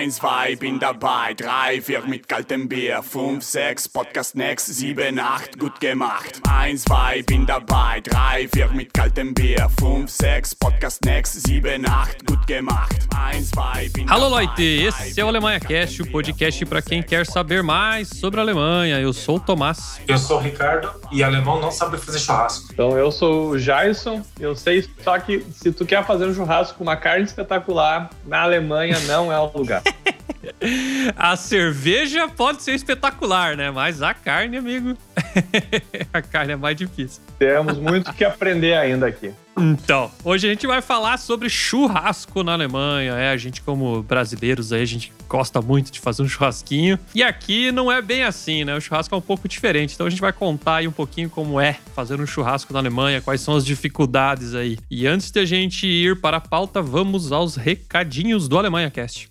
[0.00, 1.34] Eins, zwei, bin dabei.
[1.34, 3.02] Drei, vier mit kaltem Bier.
[3.02, 4.68] Fünf, sechs, Podcast next.
[4.68, 6.40] Sieben, acht, gut gemacht.
[6.48, 8.00] Eins, zwei, bin dabei.
[8.00, 9.68] Drei, vier mit kaltem Bier.
[9.78, 11.46] Fünf, sechs, Podcast next.
[11.46, 12.96] Sieben, acht, gut gemacht.
[13.14, 14.28] Eins, zwei, bin Alô.
[14.28, 14.86] Leute!
[14.86, 18.98] Esse é o Alemanha Cast, o podcast para quem quer saber mais sobre a Alemanha.
[18.98, 20.00] Eu sou o Tomás.
[20.08, 22.72] Eu sou o Ricardo e alemão não sabe fazer churrasco.
[22.72, 26.78] Então eu sou o Jason, eu sei só que se tu quer fazer um churrasco
[26.78, 29.82] com uma carne espetacular, na Alemanha não é o lugar.
[31.16, 33.70] A cerveja pode ser espetacular, né?
[33.70, 34.96] Mas a carne, amigo,
[36.12, 37.22] a carne é mais difícil.
[37.38, 39.32] Temos muito que aprender ainda aqui.
[39.56, 43.12] Então, hoje a gente vai falar sobre churrasco na Alemanha.
[43.12, 46.98] É, a gente como brasileiros aí, a gente gosta muito de fazer um churrasquinho.
[47.14, 48.74] E aqui não é bem assim, né?
[48.74, 49.94] O churrasco é um pouco diferente.
[49.94, 53.20] Então a gente vai contar aí um pouquinho como é fazer um churrasco na Alemanha,
[53.20, 54.78] quais são as dificuldades aí.
[54.90, 59.29] E antes de a gente ir para a pauta, vamos aos recadinhos do Alemanha Cast.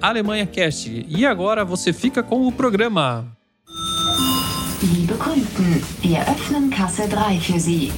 [0.03, 1.07] @alemanhacast.
[1.09, 3.39] E agora você fica com o programa.
[5.21, 7.93] Kunden, wir öffnen Kasse 3 für Sie.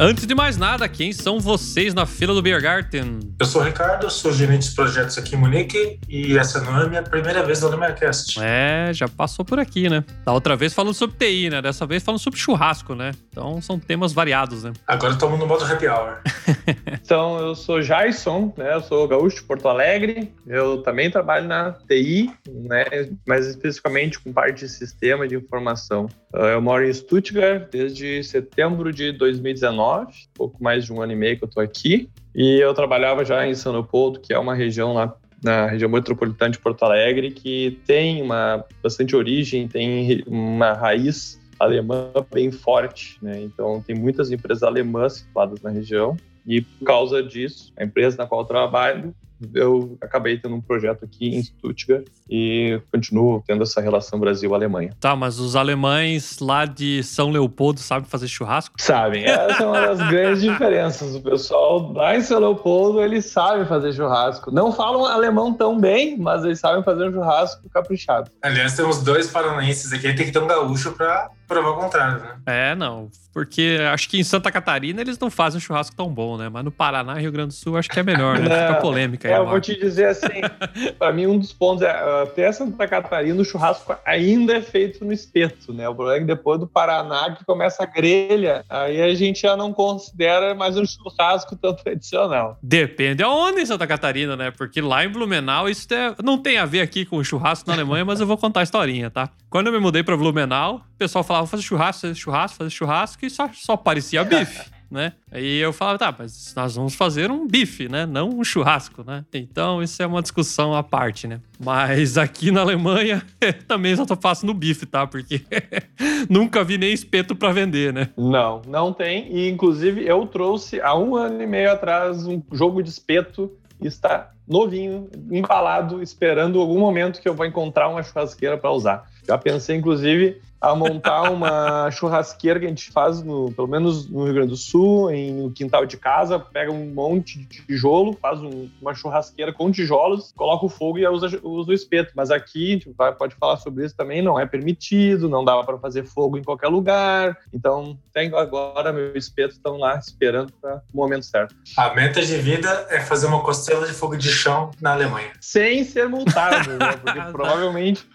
[0.00, 3.20] Antes de mais nada, quem são vocês na fila do Biergarten?
[3.38, 6.86] Eu sou o Ricardo, sou gerente de projetos aqui em Munique e essa não é
[6.86, 8.40] a minha primeira vez no AlemaCast.
[8.42, 10.02] É, já passou por aqui, né?
[10.24, 11.62] Da outra vez falando sobre TI, né?
[11.62, 13.12] Dessa vez falando sobre churrasco, né?
[13.28, 14.72] Então são temas variados, né?
[14.88, 16.20] Agora estamos no modo happy hour.
[17.04, 18.74] Então eu sou Jason, né?
[18.74, 20.32] Eu sou gaúcho de Porto Alegre.
[20.46, 22.84] Eu também trabalho na TI, né?
[23.26, 26.06] Mais especificamente com parte de sistema de informação.
[26.32, 31.38] Eu moro em Stuttgart desde setembro de 2019, pouco mais de um ano e meio
[31.38, 32.08] que eu tô aqui.
[32.34, 36.52] E eu trabalhava já em São Leopoldo, que é uma região lá na região metropolitana
[36.52, 43.40] de Porto Alegre, que tem uma bastante origem, tem uma raiz alemã bem forte, né?
[43.40, 46.16] Então tem muitas empresas alemãs situadas na região
[46.46, 49.14] e por causa disso, a empresa na qual eu trabalho,
[49.54, 54.94] eu acabei tendo um projeto aqui em Stuttgart e continuo tendo essa relação Brasil-Alemanha.
[55.00, 58.74] Tá, mas os alemães lá de São Leopoldo sabem fazer churrasco?
[58.78, 61.14] Sabem, essa é uma das grandes diferenças.
[61.14, 64.50] O pessoal lá em São Leopoldo, eles sabem fazer churrasco.
[64.50, 68.30] Não falam alemão tão bem, mas eles sabem fazer um churrasco caprichado.
[68.42, 72.36] Aliás, temos dois paranaenses aqui, tem que ter um gaúcho pra provar o contrário, né?
[72.46, 73.10] É, não.
[73.32, 76.50] Porque acho que em Santa Catarina eles não fazem um churrasco tão bom, né?
[76.50, 78.44] Mas no Paraná e Rio Grande do Sul acho que é melhor, né?
[78.68, 79.34] Fica polêmica aí.
[79.34, 80.40] É, eu vou te dizer assim,
[80.98, 81.90] para mim um dos pontos é
[82.22, 85.88] até Santa Catarina o churrasco ainda é feito no espeto, né?
[85.88, 89.56] O problema é que depois do Paraná que começa a grelha, aí a gente já
[89.56, 92.58] não considera mais um churrasco tão tradicional.
[92.62, 94.50] Depende aonde em Santa Catarina, né?
[94.50, 98.04] Porque lá em Blumenau isso é- não tem a ver aqui com churrasco na Alemanha,
[98.04, 99.30] mas eu vou contar a historinha, tá?
[99.48, 103.26] Quando eu me mudei pra Blumenau, o pessoal falava fazer churrasco, fazer churrasco, fazer churrasco
[103.26, 104.70] e só, só parecia bife.
[104.90, 105.14] Né?
[105.30, 108.04] Aí eu falava, tá, mas nós vamos fazer um bife, né?
[108.04, 109.24] Não um churrasco, né?
[109.32, 111.40] Então isso é uma discussão à parte, né?
[111.58, 113.22] Mas aqui na Alemanha
[113.66, 115.06] também só tô fazendo bife, tá?
[115.06, 115.40] Porque
[116.28, 118.10] nunca vi nem espeto pra vender, né?
[118.18, 119.34] Não, não tem.
[119.34, 123.86] E inclusive eu trouxe há um ano e meio atrás um jogo de espeto e
[123.86, 129.10] está novinho, embalado, esperando algum momento que eu vou encontrar uma churrasqueira para usar.
[129.26, 134.22] Já pensei, inclusive, a montar uma churrasqueira que a gente faz, no, pelo menos no
[134.24, 138.40] Rio Grande do Sul, em, no quintal de casa, pega um monte de tijolo, faz
[138.40, 142.12] um- uma churrasqueira com tijolos, coloca o fogo e usa, usa o espeto.
[142.14, 145.60] Mas aqui, a gente vai, pode falar sobre isso também, não é permitido, não dá
[145.64, 147.36] para fazer fogo em qualquer lugar.
[147.52, 151.56] Então, tenho agora meu espeto, estão lá esperando para o momento certo.
[151.76, 155.32] A meta de vida é fazer uma costela de fogo de chão na Alemanha.
[155.40, 156.92] Sem ser multado, né?
[157.02, 158.06] Porque provavelmente.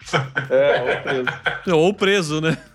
[0.48, 1.76] É, ou preso.
[1.76, 2.56] Ou preso, né?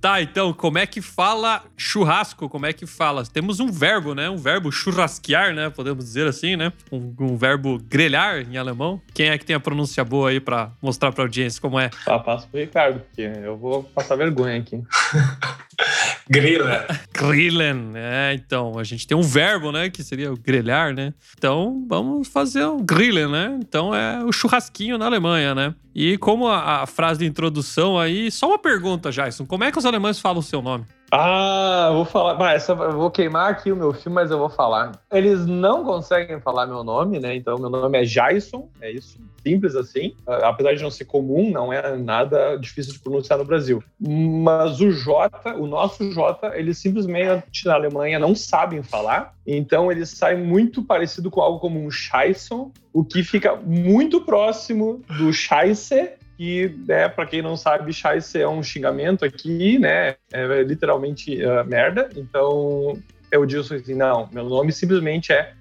[0.00, 2.48] tá, então, como é que fala churrasco?
[2.48, 3.24] Como é que fala?
[3.24, 4.28] Temos um verbo, né?
[4.28, 5.70] Um verbo churrasquear, né?
[5.70, 6.72] Podemos dizer assim, né?
[6.90, 9.00] Um, um verbo grelhar em alemão.
[9.14, 11.90] Quem é que tem a pronúncia boa aí pra mostrar pra audiência como é?
[12.06, 14.82] Ah, passo pro Ricardo, porque eu vou passar vergonha aqui.
[16.32, 16.86] Grila.
[17.12, 21.12] Grillen, é, então, a gente tem um verbo, né, que seria o grelhar, né?
[21.36, 23.58] Então, vamos fazer um grillen, né?
[23.60, 25.74] Então, é o churrasquinho na Alemanha, né?
[25.94, 29.76] E como a, a frase de introdução aí, só uma pergunta, Jason, como é que
[29.76, 30.86] os alemães falam o seu nome?
[31.14, 32.36] Ah, vou falar.
[32.36, 34.92] Bah, essa, vou queimar aqui o meu filme, mas eu vou falar.
[35.12, 37.36] Eles não conseguem falar meu nome, né?
[37.36, 39.18] Então, meu nome é Jason, é isso.
[39.46, 40.16] Simples assim.
[40.26, 43.84] Ah, Apesar de não ser comum, não é nada difícil de pronunciar no Brasil.
[44.00, 49.34] Mas o J, o nosso J, eles simplesmente na Alemanha não sabem falar.
[49.46, 55.02] Então, eles saem muito parecido com algo como um Scheisson, o que fica muito próximo
[55.18, 60.16] do Scheisse, que, né, para quem não sabe, Scheiße é um xingamento aqui, né?
[60.32, 62.08] É literalmente uh, merda.
[62.16, 62.98] Então,
[63.30, 65.54] eu digo assim, não, meu nome simplesmente é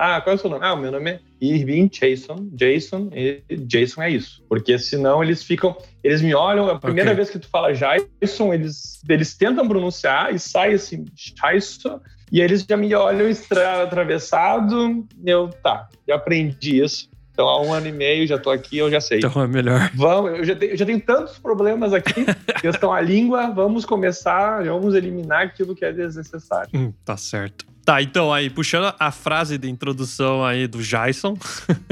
[0.00, 0.64] ah, qual é o seu nome?
[0.64, 2.48] Ah, o meu nome é Irving Jason.
[2.52, 4.44] Jason, e Jason é isso.
[4.48, 5.76] Porque senão eles ficam.
[6.04, 7.16] Eles me olham, a primeira Ok.
[7.16, 12.00] vez que tu fala Jason, eles, eles tentam pronunciar e sai assim, Jason.
[12.30, 15.04] E eles já me olham estra- atravessado.
[15.26, 17.10] Eu, tá, já aprendi isso.
[17.38, 19.18] Então, há um ano e meio já tô aqui, eu já sei.
[19.18, 19.92] Então é melhor.
[19.94, 22.26] Vamos, eu já, tenho, eu já tenho tantos problemas aqui,
[22.60, 26.68] questão a língua, vamos começar, vamos eliminar aquilo que é desnecessário.
[26.74, 27.64] Hum, tá certo.
[27.84, 31.38] Tá, então aí, puxando a frase de introdução aí do Jason.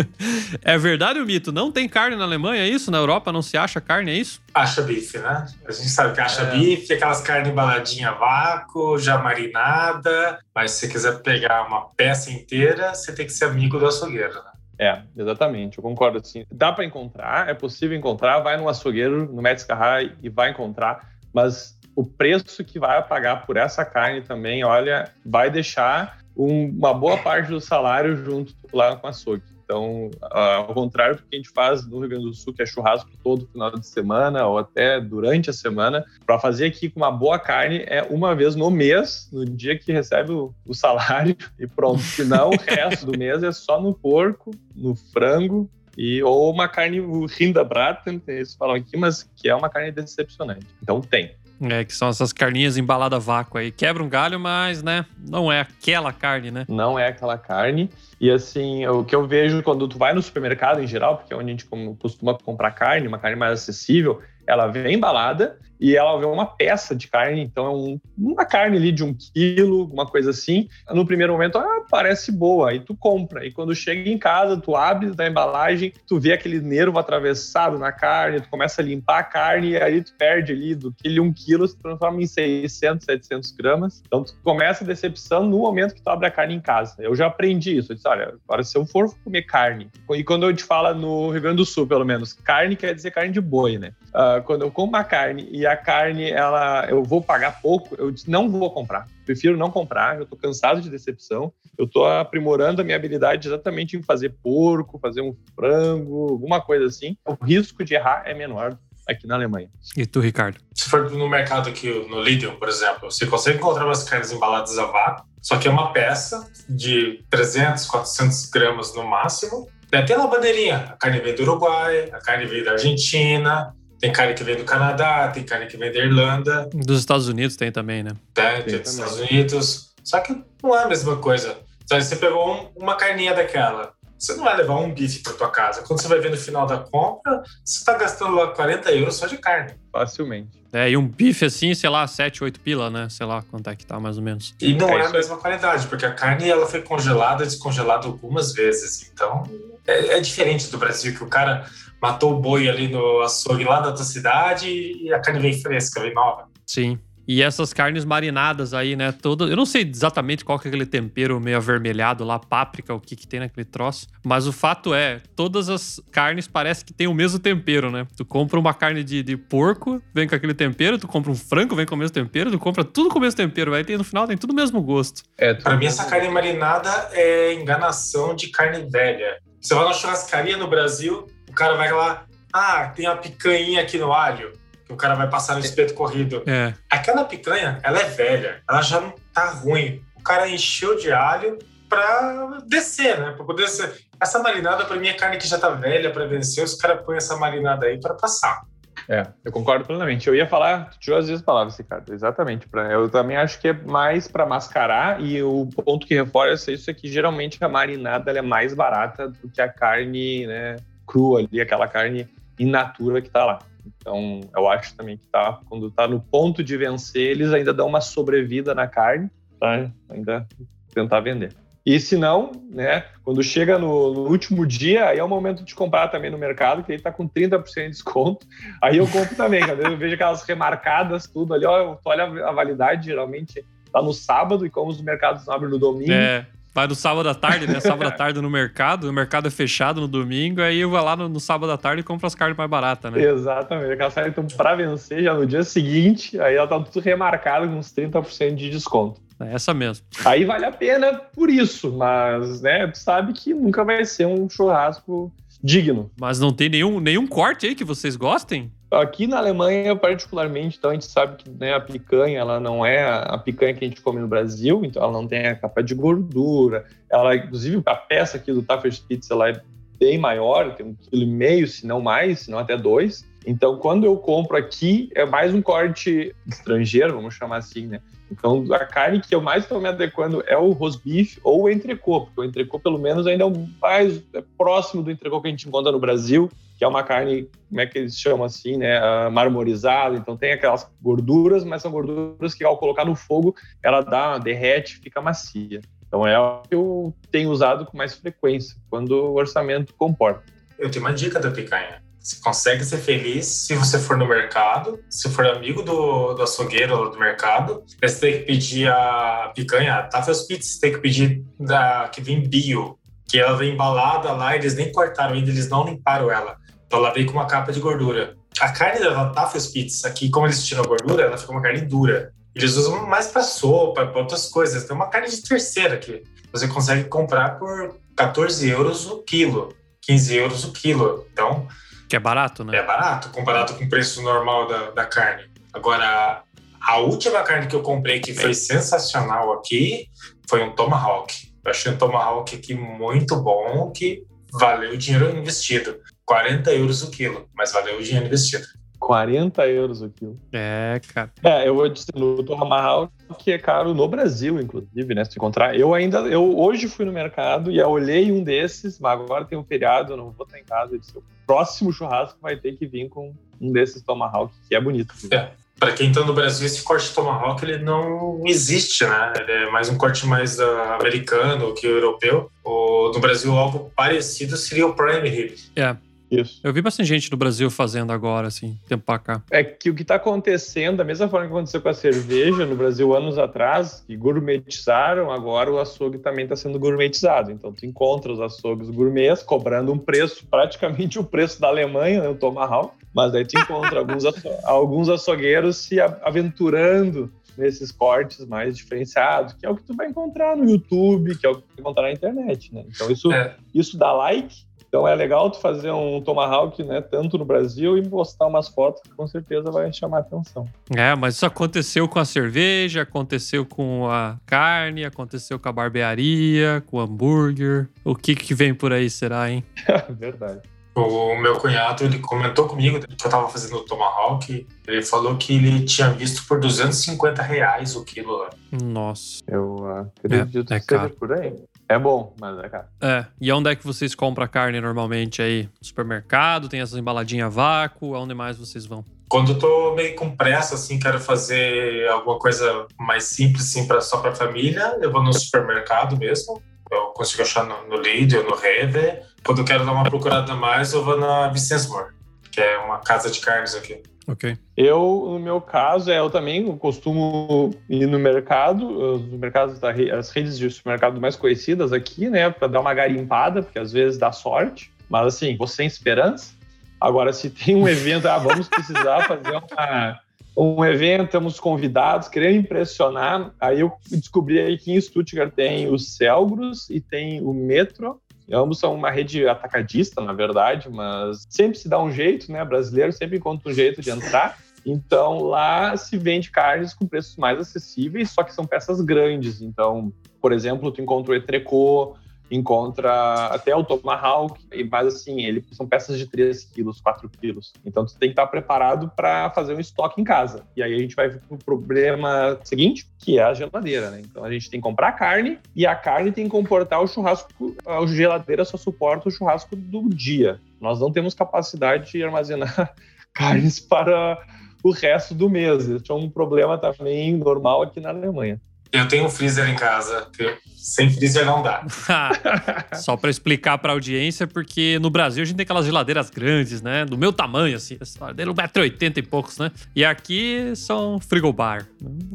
[0.63, 1.53] é verdade o mito?
[1.53, 2.91] Não tem carne na Alemanha, é isso?
[2.91, 4.43] Na Europa não se acha carne, é isso?
[4.53, 5.47] Acha bife, né?
[5.65, 6.51] A gente sabe que acha É.
[6.59, 10.41] bife, aquelas carnes embaladinha a vácuo, já marinada.
[10.53, 14.35] Mas se você quiser pegar uma peça inteira, você tem que ser amigo do açougueiro,
[14.35, 14.56] né?
[14.79, 16.45] É, exatamente, eu concordo assim.
[16.53, 21.79] Dá para encontrar, é possível encontrar, vai no açougueiro, no Metzgerei e vai encontrar, mas
[21.95, 27.17] o preço que vai pagar por essa carne também, olha, vai deixar um- uma boa
[27.17, 29.43] parte do salário junto lá com açougue.
[29.67, 32.63] Então, ah, ao contrário do que a gente faz no Rio Grande do Sul, que
[32.63, 37.01] é churrasco todo final de semana ou até durante a semana, para fazer aqui com
[37.01, 41.67] uma boa carne é uma vez no mês, no dia que recebe o, salário e
[41.67, 41.99] pronto.
[41.99, 45.69] Senão, o resto do mês é só no porco, no frango
[45.99, 50.67] e ou uma carne o Rinderbraten, eles falam aqui, mas que é uma carne decepcionante.
[50.81, 51.35] Então tem.
[51.61, 53.71] É, que são essas carninhas embaladas a vácuo aí.
[53.71, 56.67] Quebra um galho, mas, né, não é aquela carne, né?
[56.69, 57.91] não é aquela carne.
[58.21, 61.37] E assim, o que eu vejo quando tu vai no supermercado em geral, porque é
[61.37, 61.67] onde a gente
[61.99, 66.95] costuma comprar carne, uma carne mais acessível, ela vem embalada e ela vem uma peça
[66.97, 70.69] de carne, então é um- uma carne ali de um quilo, alguma coisa assim.
[70.91, 73.45] No primeiro momento, ah, parece boa, aí tu compra.
[73.45, 77.93] E quando chega em casa, tu abre da embalagem, tu vê aquele nervo atravessado na
[77.93, 81.33] carne, tu começa a limpar a carne e aí tu perde ali do quilo um
[81.33, 84.03] quilo, se transforma em 600, 700 gramas.
[84.07, 86.95] Então tu começa a decepção no momento que tu abre a carne em casa.
[86.99, 87.93] Eu já aprendi isso.
[87.93, 91.31] Eu disse, olha, agora se eu for comer carne, e quando a gente fala no
[91.31, 93.93] Rio Grande do Sul, pelo menos, carne quer dizer carne de boi, né?
[94.19, 98.15] Ah, quando eu como uma carne e a carne, ela, eu vou pagar pouco, eu
[98.27, 99.07] não vou comprar.
[99.27, 101.53] Prefiro não comprar, eu tô cansado de decepção.
[101.77, 106.87] Eu tô aprimorando a minha habilidade exatamente em fazer porco, fazer um frango, alguma coisa
[106.87, 107.15] assim.
[107.27, 109.69] O risco de errar é menor aqui na Alemanha.
[109.95, 110.59] E tu, Ricardo?
[110.73, 114.79] Se for no mercado aqui, no Lidl, por exemplo, você consegue encontrar umas carnes embaladas
[114.79, 119.69] a vácuo, só que é uma peça de 300, 400 gramas no máximo.
[119.91, 120.77] Tem até uma bandeirinha.
[120.77, 124.65] A carne vem do Uruguai, a carne vem da Argentina, tem carne que vem do
[124.65, 128.13] Canadá, tem carne que vem da Irlanda, Dos Estados Unidos tem também, né?
[128.37, 129.05] né, Tem dos também.
[129.05, 129.95] Estados Unidos.
[130.05, 131.57] Só que não é a mesma coisa.
[131.85, 133.93] Então, você pegou um- uma carninha daquela.
[134.19, 135.83] Você não vai levar um bife para tua casa.
[135.83, 139.27] Quando você vai ver no final da compra, você está gastando lá 40 euros só
[139.27, 139.75] de carne.
[139.93, 140.65] Facilmente.
[140.73, 143.09] É, e um bife assim, sei lá, 7, 8 pila, né?
[143.11, 144.55] Sei lá quanto é que tá, mais ou menos.
[144.61, 148.53] E não É é, a mesma qualidade, porque a carne ela foi congelada, descongelada algumas
[148.53, 149.11] vezes.
[149.13, 149.43] Então,
[149.87, 151.67] é, é diferente do Brasil, que o cara
[152.01, 156.01] matou o boi ali no açougue lá da tua cidade e a carne vem fresca,
[156.01, 156.49] vem nova.
[156.67, 156.99] Sim.
[157.29, 159.11] E essas carnes marinadas aí, né?
[159.11, 159.51] Todas.
[159.51, 163.17] Eu não sei exatamente qual que é aquele tempero meio avermelhado lá, páprica, o que
[163.17, 164.07] que tem naquele troço.
[164.25, 168.07] Mas o fato é, todas as carnes parece que tem o mesmo tempero, né?
[168.17, 170.99] Tu compra uma carne de, de porco, vem com aquele tempero.
[170.99, 172.51] Tu compra um frango, vem com o mesmo tempero.
[172.51, 173.75] Tu compra tudo com o mesmo tempero.
[173.75, 175.23] Aí tem, no final tem tudo o mesmo gosto.
[175.37, 179.39] É, Para mim, essa carne marinada é enganação de carne velha.
[179.61, 184.13] Você vai na churrascaria no Brasil, cara vai lá, ah, tem uma picanha aqui no
[184.13, 184.53] alho,
[184.85, 186.45] que o cara vai passar no espeto corrido.
[186.47, 186.73] É.
[186.89, 190.05] Aquela picanha, ela é velha, ela já não tá ruim.
[190.15, 191.59] O cara encheu de alho
[191.89, 193.33] pra descer, né?
[193.33, 193.93] Pra poder ser.
[194.21, 196.65] Essa marinada, pra mim, é carne que já tá velha pra vencer.
[196.65, 198.63] Os caras põem essa marinada aí pra passar.
[199.09, 200.27] É, eu concordo plenamente.
[200.27, 202.13] Eu ia falar, tu tirou as vezes palavras, Ricardo.
[202.13, 202.69] Exatamente.
[202.69, 206.91] Pra, eu também acho que é mais para mascarar e o ponto que reforça isso
[206.91, 211.41] é que geralmente a marinada ela é mais barata do que a carne né, crua
[211.41, 213.59] ali, aquela carne in natura que tá lá.
[213.87, 217.87] Então, eu acho também que tá, quando tá no ponto de vencer, eles ainda dão
[217.87, 219.91] uma sobrevida na carne, tá?
[220.09, 220.47] Ainda
[220.93, 221.55] tentar vender.
[221.85, 225.73] E se não, né, quando chega no, no, último dia, aí é o momento de
[225.73, 228.45] comprar também no mercado, que ele tá com 30% de desconto.
[228.83, 233.07] Aí eu compro também, eu vejo aquelas remarcadas, tudo ali, ó, tu olha a validade,
[233.07, 236.11] geralmente tá no sábado, e como os mercados abrem no domingo.
[236.11, 236.45] É.
[236.77, 237.81] Vai no sábado à tarde, né?
[237.81, 241.17] Sábado à tarde no mercado, o mercado é fechado no domingo, aí eu vou lá
[241.17, 243.23] no, no sábado à tarde e compro as carnes mais baratas, né?
[243.23, 243.93] Exatamente.
[243.93, 247.79] Aquelas carnes estão pra vencer já no dia seguinte, aí ela tá tudo remarcada com
[247.79, 249.23] uns 30% de desconto.
[249.41, 250.05] É essa mesmo.
[250.23, 254.47] Aí vale a pena por isso, mas, né, tu sabe que nunca vai ser um
[254.47, 255.33] churrasco
[255.65, 256.11] digno.
[256.21, 258.71] Mas não tem nenhum, nenhum corte aí que vocês gostem?
[258.91, 263.03] Aqui na Alemanha, particularmente, então a gente sabe que né, a picanha ela não é
[263.05, 265.93] a picanha que a gente come no Brasil, então ela não tem a capa de
[265.93, 266.85] gordura.
[267.11, 269.61] Ela, inclusive, a peça aqui do Tafelspitz ela é
[269.99, 273.27] bem maior, tem um quilo e meio, se não mais, se não até dois.
[273.45, 278.01] Então, quando eu compro aqui, é mais um corte estrangeiro, vamos chamar assim, né?
[278.31, 282.23] Então, a carne que eu mais estou me adequando é o rosbife ou o entrecô,
[282.23, 285.51] porque o entrecô, pelo menos, ainda é o mais é próximo do entrecô que a
[285.51, 289.29] gente encontra no Brasil, que é uma carne, como é que eles chamam assim, né,
[289.31, 290.17] marmorizada.
[290.17, 294.97] Então, tem aquelas gorduras, mas são gorduras que, ao colocar no fogo, ela dá, derrete,
[294.97, 295.81] fica macia.
[296.07, 300.43] Então, é o que eu tenho usado com mais frequência, quando o orçamento comporta.
[300.79, 302.06] Eu tenho uma dica da picanha.
[302.27, 307.09] Você consegue ser feliz se você for no mercado, se for amigo do, do açougueiro
[307.09, 307.85] do mercado.
[308.03, 312.43] Você tem que pedir a picanha, Tafels Pizza, você tem que pedir da, que vem
[312.43, 316.57] bio, que ela vem embalada lá, eles nem cortaram ainda, eles não limparam ela.
[316.85, 318.35] Então ela vem com uma capa de gordura.
[318.59, 321.83] A carne da Tafels Pizza, aqui, como eles tiram a gordura, ela fica uma carne
[321.83, 322.33] dura.
[322.57, 324.83] Eles usam mais para sopa, para outras coisas.
[324.83, 330.35] Tem uma carne de terceira que você consegue comprar por 14 euros o quilo, 15
[330.35, 331.25] euros o quilo.
[331.33, 331.69] Então,
[332.09, 332.77] que é barato, né?
[332.77, 335.45] É barato, comparado com o preço normal da, da carne.
[335.73, 336.43] Agora,
[336.81, 340.09] a última carne que eu comprei que foi sensacional aqui
[340.49, 341.35] foi um Tomahawk.
[341.65, 344.23] Eu achei um Tomahawk aqui muito bom, que
[344.53, 345.99] valeu o dinheiro investido.
[346.25, 348.67] 40 euros o quilo, mas valeu o dinheiro investido.
[349.01, 350.39] 40 euros o quilo.
[350.53, 351.33] É, cara.
[351.43, 355.25] É, eu vou dizer, no Tomahawk que é caro no Brasil, inclusive, né?
[355.25, 355.79] Se encontrar.
[355.79, 359.65] Eu ainda, eu hoje fui no mercado e olhei um desses, mas agora tem um
[359.65, 360.99] feriado, eu não vou estar em casa.
[360.99, 365.15] Disse, o próximo churrasco vai ter que vir com um desses Tomahawk, que é bonito.
[365.31, 365.51] É.
[365.79, 369.33] Para quem está no Brasil, esse corte Tomahawk ele não existe, né?
[369.37, 370.65] Ele é mais um corte mais uh,
[370.99, 372.51] americano que europeu.
[372.65, 375.55] O, no Brasil, algo parecido seria o Prime Rib.
[375.77, 375.95] É.
[376.31, 376.61] Isso.
[376.63, 379.43] Eu vi bastante gente do Brasil fazendo agora, assim, tempo pra cá.
[379.51, 382.75] É que o que está acontecendo, da mesma forma que aconteceu com a cerveja no
[382.75, 387.51] Brasil anos atrás, que gourmetizaram, agora o açougue também está sendo gourmetizado.
[387.51, 392.29] Então, tu encontra os açougues gourmets cobrando um preço, praticamente o preço da Alemanha, né,
[392.29, 398.77] o Tomahawk, mas aí tu encontra alguns, aço alguns açougueiros se aventurando nesses cortes mais
[398.77, 401.69] diferenciados, que é o que tu vai encontrar no YouTube, que é o que tu
[401.69, 402.85] vai encontrar na internet, né?
[402.89, 403.57] Então isso, é.
[403.75, 408.09] isso dá like, então é legal tu fazer um Tomahawk, né, tanto no Brasil e
[408.09, 410.67] postar umas fotos que com certeza vai chamar atenção.
[410.95, 416.83] É, mas isso aconteceu com a cerveja, aconteceu com a carne, aconteceu com a barbearia,
[416.87, 417.89] com o hambúrguer.
[418.05, 419.65] O que que vem por aí será, hein?
[420.09, 420.61] Verdade.
[420.97, 424.67] O meu cunhado, ele comentou comigo que eu tava fazendo o Tomahawk.
[424.87, 428.49] Ele falou que ele tinha visto por 250 reais o quilo lá.
[428.83, 429.43] Nossa.
[429.47, 431.53] Eu acredito é, é que seja por aí.
[431.89, 432.87] É bom, mas é caro.
[433.01, 433.27] É.
[433.41, 435.69] E onde é que vocês compram a carne normalmente aí?
[435.81, 436.69] supermercado?
[436.69, 438.15] Tem essas embaladinhas a vácuo?
[438.15, 439.05] Aonde mais vocês vão?
[439.29, 444.01] Quando eu tô meio com pressa, assim, quero fazer alguma coisa mais simples, assim, pra,
[444.01, 446.63] só pra família, eu vou no supermercado mesmo.
[446.91, 449.21] Eu consigo achar no, no Lidl, no Rewe.
[449.45, 452.15] Quando eu quero dar uma procurada mais, eu vou na Vicensmore,
[452.51, 454.03] que é uma casa de carnes aqui.
[454.29, 454.59] Ok.
[454.77, 459.79] Eu, no meu caso, é, eu também costumo ir no mercado, no mercado
[460.19, 464.19] as redes de supermercado mais conhecidas aqui, né, para dar uma garimpada, porque às vezes
[464.19, 466.55] dá sorte, mas assim, você sem esperança.
[467.01, 470.21] Agora, se tem um evento, ah, vamos precisar fazer uma,
[470.57, 475.99] um evento, temos convidados, querendo impressionar, aí eu descobri aí que em Stuttgart tem o
[475.99, 478.21] Celgros e tem o Metro,
[478.53, 482.65] Ambos são uma rede atacadista, na verdade, mas sempre se dá um jeito, né?
[482.65, 484.59] Brasileiro sempre encontra um jeito de entrar.
[484.85, 489.61] Então lá se vende carnes com preços mais acessíveis, só que são peças grandes.
[489.61, 492.15] Então, por exemplo, tu encontra o etrecô,
[492.51, 494.59] encontra até o tomahawk,
[494.91, 497.73] mas assim, ele são peças de 3 quilos, 4 quilos.
[497.85, 500.65] Então tu tem que estar preparado para fazer um estoque em casa.
[500.77, 504.23] E aí a gente vai para o problema seguinte, que é a geladeira, né?
[504.25, 507.77] Então a gente tem que comprar carne e a carne tem que comportar o churrasco,
[507.87, 510.61] a geladeira só suporta o churrasco do dia.
[510.81, 512.95] Nós não temos capacidade de armazenar
[513.33, 514.39] carnes para
[514.83, 515.89] o resto do mês.
[515.89, 518.61] Isso é um problema também normal aqui na Alemanha.
[518.99, 520.29] Eu tenho um freezer em casa.
[520.77, 521.85] Sem freezer não dá.
[522.95, 527.05] Só pra explicar pra audiência, porque no Brasil a gente tem aquelas geladeiras grandes, né?
[527.05, 527.99] Do meu tamanho, assim.
[528.01, 529.71] Geladeira 1,80m e poucos, né?
[529.95, 531.87] E aqui são frigobar.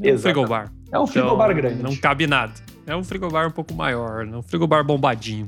[0.03, 0.71] É um frigobar.
[0.91, 1.83] É um frigobar Então, grande.
[1.83, 2.53] Não cabe nada.
[2.85, 4.35] É um frigobar um pouco maior, né?
[4.35, 5.47] Um frigobar bombadinho.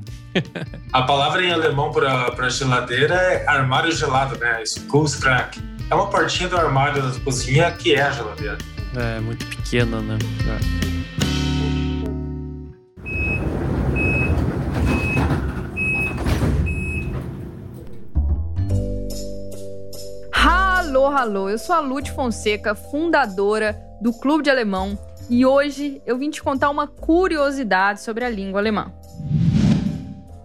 [0.92, 4.62] A palavra em alemão para para geladeira é armário gelado, né?
[4.62, 5.60] Isso, Kühlschrank.
[5.90, 8.56] É uma portinha do armário da cozinha que é a geladeira.
[8.96, 10.16] É, muito pequena, né?
[10.46, 10.84] É.
[20.32, 24.96] Alô, alô, eu sou a Lute Fonseca, fundadora do Clube de Alemão,
[25.28, 28.92] e hoje eu vim te contar uma curiosidade sobre a língua alemã.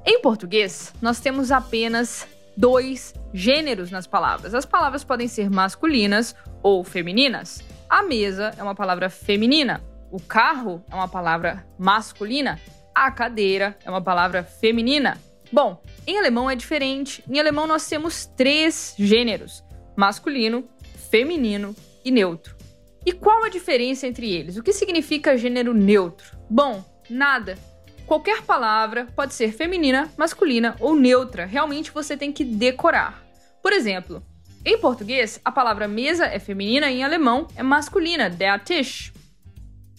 [0.03, 2.27] Em português, nós temos apenas
[2.57, 4.55] dois gêneros nas palavras.
[4.55, 7.61] As palavras podem ser masculinas ou femininas.
[7.89, 9.81] A mesa é uma palavra feminina,
[10.11, 12.59] o carro é uma palavra masculina,
[12.93, 15.17] a cadeira é uma palavra feminina.
[15.51, 17.23] Bom, em alemão é diferente.
[17.27, 19.63] Em alemão nós temos três gêneros:
[19.97, 20.69] masculino,
[21.09, 22.55] feminino e neutro.
[23.03, 24.55] E qual a diferença entre eles?
[24.57, 26.37] O que significa gênero neutro?
[26.47, 27.57] Bom, nada.
[28.05, 31.45] Qualquer palavra pode ser feminina, masculina ou neutra.
[31.45, 33.23] Realmente você tem que decorar.
[33.63, 34.23] Por exemplo,
[34.65, 39.11] em português, a palavra mesa é feminina e em alemão é masculina, der Tisch.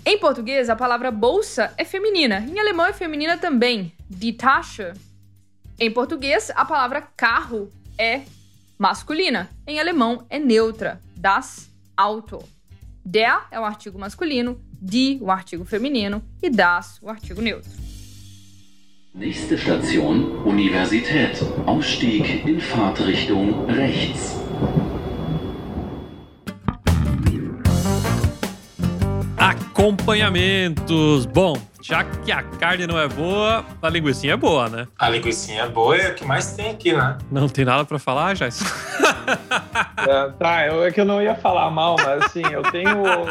[0.05, 4.93] Em português, a palavra bolsa é feminina, em alemão é feminina também, die Tasche.
[5.79, 8.23] Em português, a palavra carro é
[8.79, 12.43] masculina, em alemão é neutra, das Auto.
[13.05, 17.71] Der é o artigo masculino, die o artigo feminino e das o artigo neutro.
[19.13, 21.41] Nächste Station Universität.
[21.67, 24.50] Ausstieg in Fahrtrichtung rechts.
[29.37, 31.27] Acompanhamentos.
[31.27, 34.87] Bom, já que a carne não é boa, a linguiça é boa, né?
[34.99, 37.19] A linguiça é boa é o que mais tem aqui, né?
[37.31, 38.61] Não tem nada pra falar, Jais?
[40.09, 43.27] É, tá, eu, é que eu não ia falar mal, mas assim, eu tenho, eu,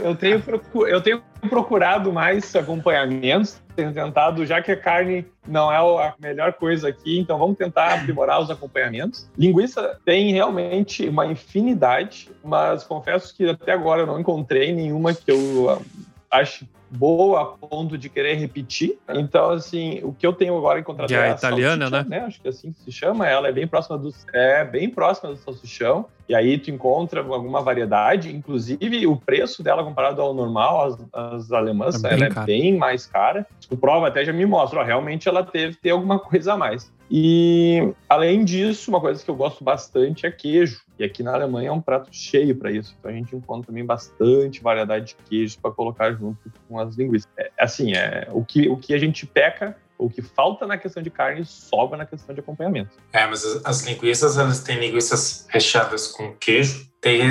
[0.00, 0.42] eu tenho,
[0.86, 6.52] eu tenho procurado mais acompanhamentos, tenho tentado, já que a carne não é a melhor
[6.54, 9.30] coisa aqui, então vamos tentar aprimorar os acompanhamentos.
[9.36, 15.30] Linguiça tem realmente uma infinidade, mas confesso que até agora eu não encontrei nenhuma que
[15.30, 18.98] eu ah, ache boa a ponto de querer repetir.
[19.08, 22.40] Então, assim, o que eu tenho agora encontrado Que é a a italiana, salsicha, Acho
[22.40, 23.26] que é assim que se chama.
[23.26, 26.06] Ela é bem próxima do é bem próxima do salsichão.
[26.28, 31.52] E aí tu encontra alguma variedade, inclusive o preço dela comparado ao normal, as, as
[31.52, 32.46] alemãs, É bem ela é cara.
[32.46, 33.46] bem mais cara.
[33.70, 36.92] O prova até já me mostra, ó, realmente ela teve ter alguma coisa a mais.
[37.10, 40.82] E além disso, uma coisa que eu gosto bastante é queijo.
[40.98, 42.94] E aqui na Alemanha é um prato cheio para isso.
[42.98, 47.28] Então a gente encontra também bastante variedade de queijos para colocar junto com as linguiças.
[47.38, 51.02] É, assim, é o que, o que a gente peca, o que falta na questão
[51.02, 52.90] de carne, sobra na questão de acompanhamento.
[53.12, 57.22] É, mas as, as linguiças, elas têm linguiças recheadas com queijo, tem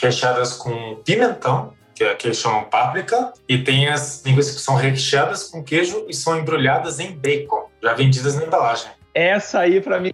[0.00, 4.76] recheadas com pimentão, que é que eles chamam páprica, e tem as linguiças que são
[4.76, 8.97] recheadas com queijo e são embrulhadas em bacon, já vendidas na embalagem.
[9.18, 10.12] Essa aí, para mim,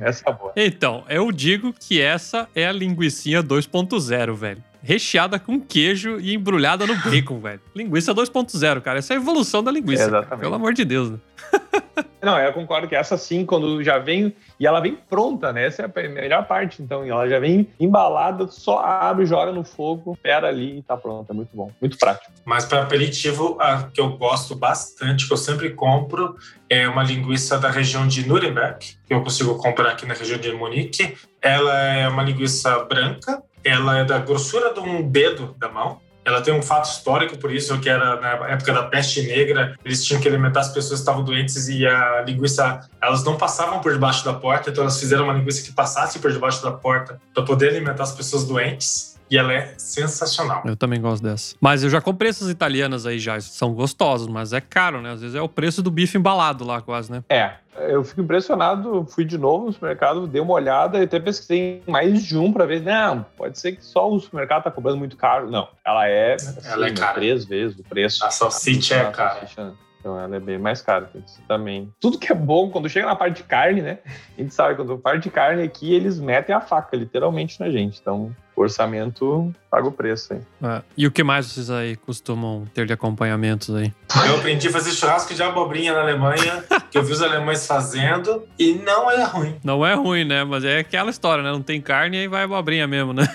[0.00, 0.52] essa é boa.
[0.56, 4.64] Então, eu digo que essa é a linguicinha 2.0, velho.
[4.82, 7.60] Recheada com queijo e embrulhada no bacon, velho.
[7.76, 9.00] Linguiça 2.0, cara.
[9.00, 10.06] Essa é a evolução da linguiça.
[10.06, 10.20] cara.
[10.20, 10.40] Exatamente.
[10.40, 11.10] Pelo amor de Deus.
[11.10, 11.18] Né?
[12.20, 14.34] Não, eu concordo que essa sim, quando já vem.
[14.58, 15.66] E ela vem pronta, né?
[15.66, 16.82] Essa é a melhor parte.
[16.82, 21.32] Então, ela já vem embalada, só abre, joga no fogo, espera ali e tá pronta.
[21.32, 21.70] Muito bom.
[21.80, 22.32] Muito prático.
[22.44, 26.36] Mas para aperitivo, a que eu gosto bastante, que eu sempre compro,
[26.68, 30.52] é uma linguiça da região de Nuremberg, que eu consigo comprar aqui na região de
[30.52, 31.16] Munique.
[31.40, 36.00] Ela é uma linguiça branca, ela é da grossura de um dedo da mão.
[36.28, 40.04] Ela tem um fato histórico, por isso que era na época da peste negra, eles
[40.04, 43.94] tinham que alimentar as pessoas que estavam doentes e a linguiça, elas não passavam por
[43.94, 47.42] debaixo da porta, então elas fizeram uma linguiça que passasse por debaixo da porta para
[47.44, 49.16] poder alimentar as pessoas doentes.
[49.30, 50.62] E ela é sensacional.
[50.64, 51.54] Eu também gosto dessa.
[51.60, 53.38] Mas eu já comprei essas italianas aí já.
[53.40, 55.12] São gostosas, mas é caro, né?
[55.12, 57.22] Às vezes é o preço do bife embalado lá, quase, né?
[57.28, 57.52] É,
[57.88, 59.06] eu fico impressionado.
[59.08, 62.66] Fui de novo no supermercado, dei uma olhada e até pesquisei mais de um para
[62.66, 62.82] ver.
[62.82, 65.50] Não, pode ser que só o supermercado tá cobrando muito caro.
[65.50, 67.14] Não, ela é, assim, Ela é cara.
[67.14, 68.24] três vezes o preço.
[68.24, 69.40] A salsicha é A cara.
[69.40, 71.10] salsicha, Então ela é bem mais cara.
[71.46, 71.92] também.
[72.00, 73.98] Tudo que é bom, quando chega na parte de carne, né?
[74.36, 77.98] A gente sabe, quando parte de carne aqui, eles metem a faca, literalmente, na gente.
[78.00, 80.40] Então, o orçamento paga o preço aí.
[80.62, 80.82] É.
[80.96, 83.92] E o que mais vocês aí costumam ter de acompanhamentos aí?
[84.26, 88.46] Eu aprendi a fazer churrasco de abobrinha na Alemanha, que eu vi os alemães fazendo,
[88.58, 89.56] e não é ruim.
[89.64, 90.44] Não é ruim, né?
[90.44, 91.50] Mas é aquela história, né?
[91.50, 93.28] Não tem carne e aí vai abobrinha mesmo, né?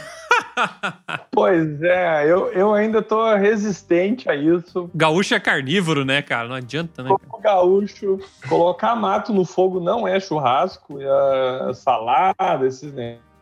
[1.31, 4.89] Pois é, eu, eu ainda tô resistente a isso.
[4.93, 6.47] Gaúcho é carnívoro, né, cara?
[6.47, 7.09] Não adianta, né?
[7.09, 12.93] Como gaúcho, colocar mato no fogo não é churrasco, é salada, esses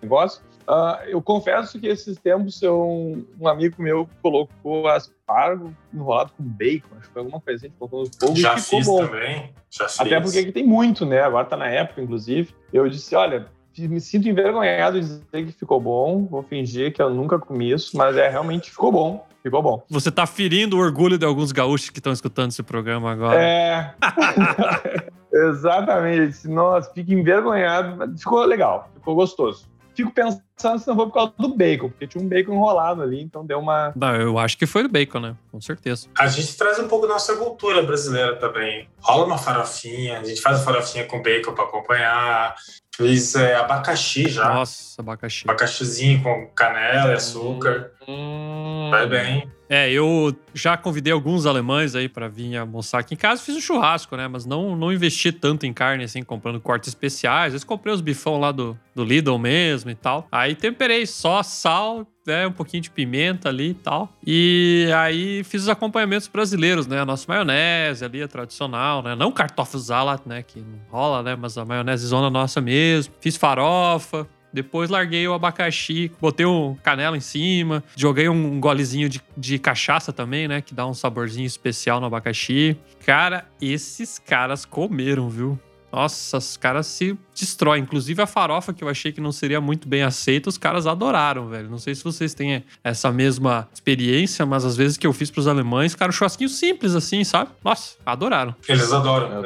[0.02, 0.41] negócios.
[0.67, 6.88] Ah, eu confesso que esses tempos eu, um amigo meu colocou aspargo enrolado com bacon,
[6.97, 9.06] acho que foi alguma coisa assim, colocou no fogo Já e ficou fiz bom.
[9.06, 9.54] também.
[9.69, 10.00] Já fiz.
[10.00, 11.21] Até porque aqui tem muito, né?
[11.21, 12.54] Agora tá na época, inclusive.
[12.71, 17.10] Eu disse, olha, me sinto envergonhado de dizer que ficou bom, vou fingir que eu
[17.10, 19.84] nunca comi isso, mas é realmente ficou bom, ficou bom.
[19.89, 23.41] Você tá ferindo o orgulho de alguns gaúchos que estão escutando esse programa agora.
[23.41, 23.93] É.
[25.34, 26.47] Exatamente.
[26.47, 29.71] Nossa, fico envergonhado, mas ficou legal, ficou gostoso.
[29.93, 33.21] Fico pensando se não foi por causa do bacon, porque tinha um bacon enrolado ali,
[33.21, 33.91] então deu uma.
[33.95, 35.36] Não, eu acho que foi do bacon, né?
[35.51, 36.07] Com certeza.
[36.17, 38.88] A gente traz um pouco da nossa cultura brasileira também.
[39.01, 42.55] Rola uma farofinha, a gente faz a farofinha com bacon para acompanhar.
[42.95, 44.54] Fiz é, abacaxi já.
[44.54, 45.43] Nossa, abacaxi.
[45.45, 47.91] Abacaxizinho com canela e açúcar.
[48.08, 49.49] Hum, Vai bem.
[49.69, 53.41] É, eu já convidei alguns alemães aí pra vir almoçar aqui em casa.
[53.41, 54.27] Fiz um churrasco, né?
[54.27, 57.47] Mas não, não investi tanto em carne, assim, comprando cortes especiais.
[57.47, 60.27] Às vezes comprei os bifão lá do, do Lidl mesmo e tal.
[60.30, 62.47] Aí temperei só sal, né?
[62.47, 64.12] Um pouquinho de pimenta ali e tal.
[64.25, 66.99] E aí fiz os acompanhamentos brasileiros, né?
[66.99, 69.15] A nossa maionese ali, a tradicional, né?
[69.15, 70.43] Não cartoffelsalat, né?
[70.43, 71.36] Que não rola, né?
[71.36, 73.13] Mas a maionese zona nossa mesmo.
[73.19, 74.27] Fiz farofa.
[74.53, 80.12] Depois larguei o abacaxi, botei um canela em cima, joguei um golezinho de, de cachaça
[80.12, 80.62] também, né?
[80.62, 82.75] Que dá um saborzinho especial no abacaxi.
[83.05, 85.57] Cara, esses caras comeram, viu?
[85.91, 87.84] Nossa, os caras se destroem.
[87.84, 91.47] Inclusive a farofa, que eu achei que não seria muito bem aceita, os caras adoraram,
[91.49, 91.69] velho.
[91.69, 95.47] Não sei se vocês têm essa mesma experiência, mas às vezes que eu fiz pros
[95.47, 97.51] alemães, cara, um churrasquinho simples assim, sabe?
[97.63, 98.56] Nossa, adoraram.
[98.67, 99.43] Eles adoram.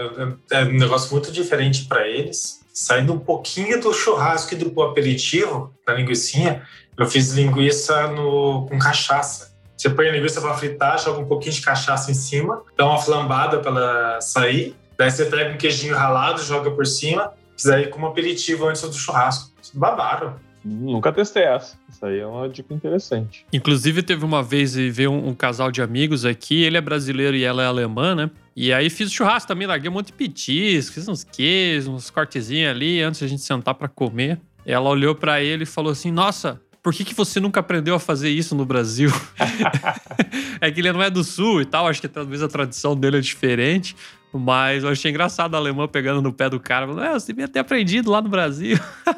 [0.52, 2.64] É, é um negócio muito diferente para eles.
[2.74, 6.64] Saindo um pouquinho do churrasco e do aperitivo, da linguiçinha,
[6.98, 9.56] eu fiz linguiça no, com cachaça.
[9.78, 12.98] Você põe a linguiça para fritar, joga um pouquinho de cachaça em cima, dá uma
[12.98, 14.76] flambada para ela sair.
[14.98, 17.32] Daí você pega um queijinho ralado, joga por cima.
[17.56, 19.52] Fiz aí como aperitivo antes do churrasco.
[19.74, 20.36] Babaram.
[20.64, 21.78] Nunca testei essa.
[21.88, 23.46] Isso aí é uma dica interessante.
[23.54, 27.38] Inclusive, teve uma vez e veio um, um casal de amigos aqui, ele é brasileiro
[27.38, 28.32] e ela é alemã, né?
[28.56, 32.72] E aí fiz churrasco também, larguei um monte de petis, fiz uns queijos, uns cortezinhos
[32.72, 34.40] ali antes da gente sentar pra comer.
[34.66, 38.00] Ela olhou pra ele e falou assim: Nossa, por que, que você nunca aprendeu a
[38.00, 39.12] fazer isso no Brasil?
[40.60, 43.18] é que ele não é do sul e tal, acho que talvez a tradição dele
[43.18, 43.96] é diferente.
[44.38, 46.88] Mas eu achei engraçado a alemã pegando no pé do cara.
[46.88, 48.78] Falando, é, você devia ter aprendido lá no Brasil.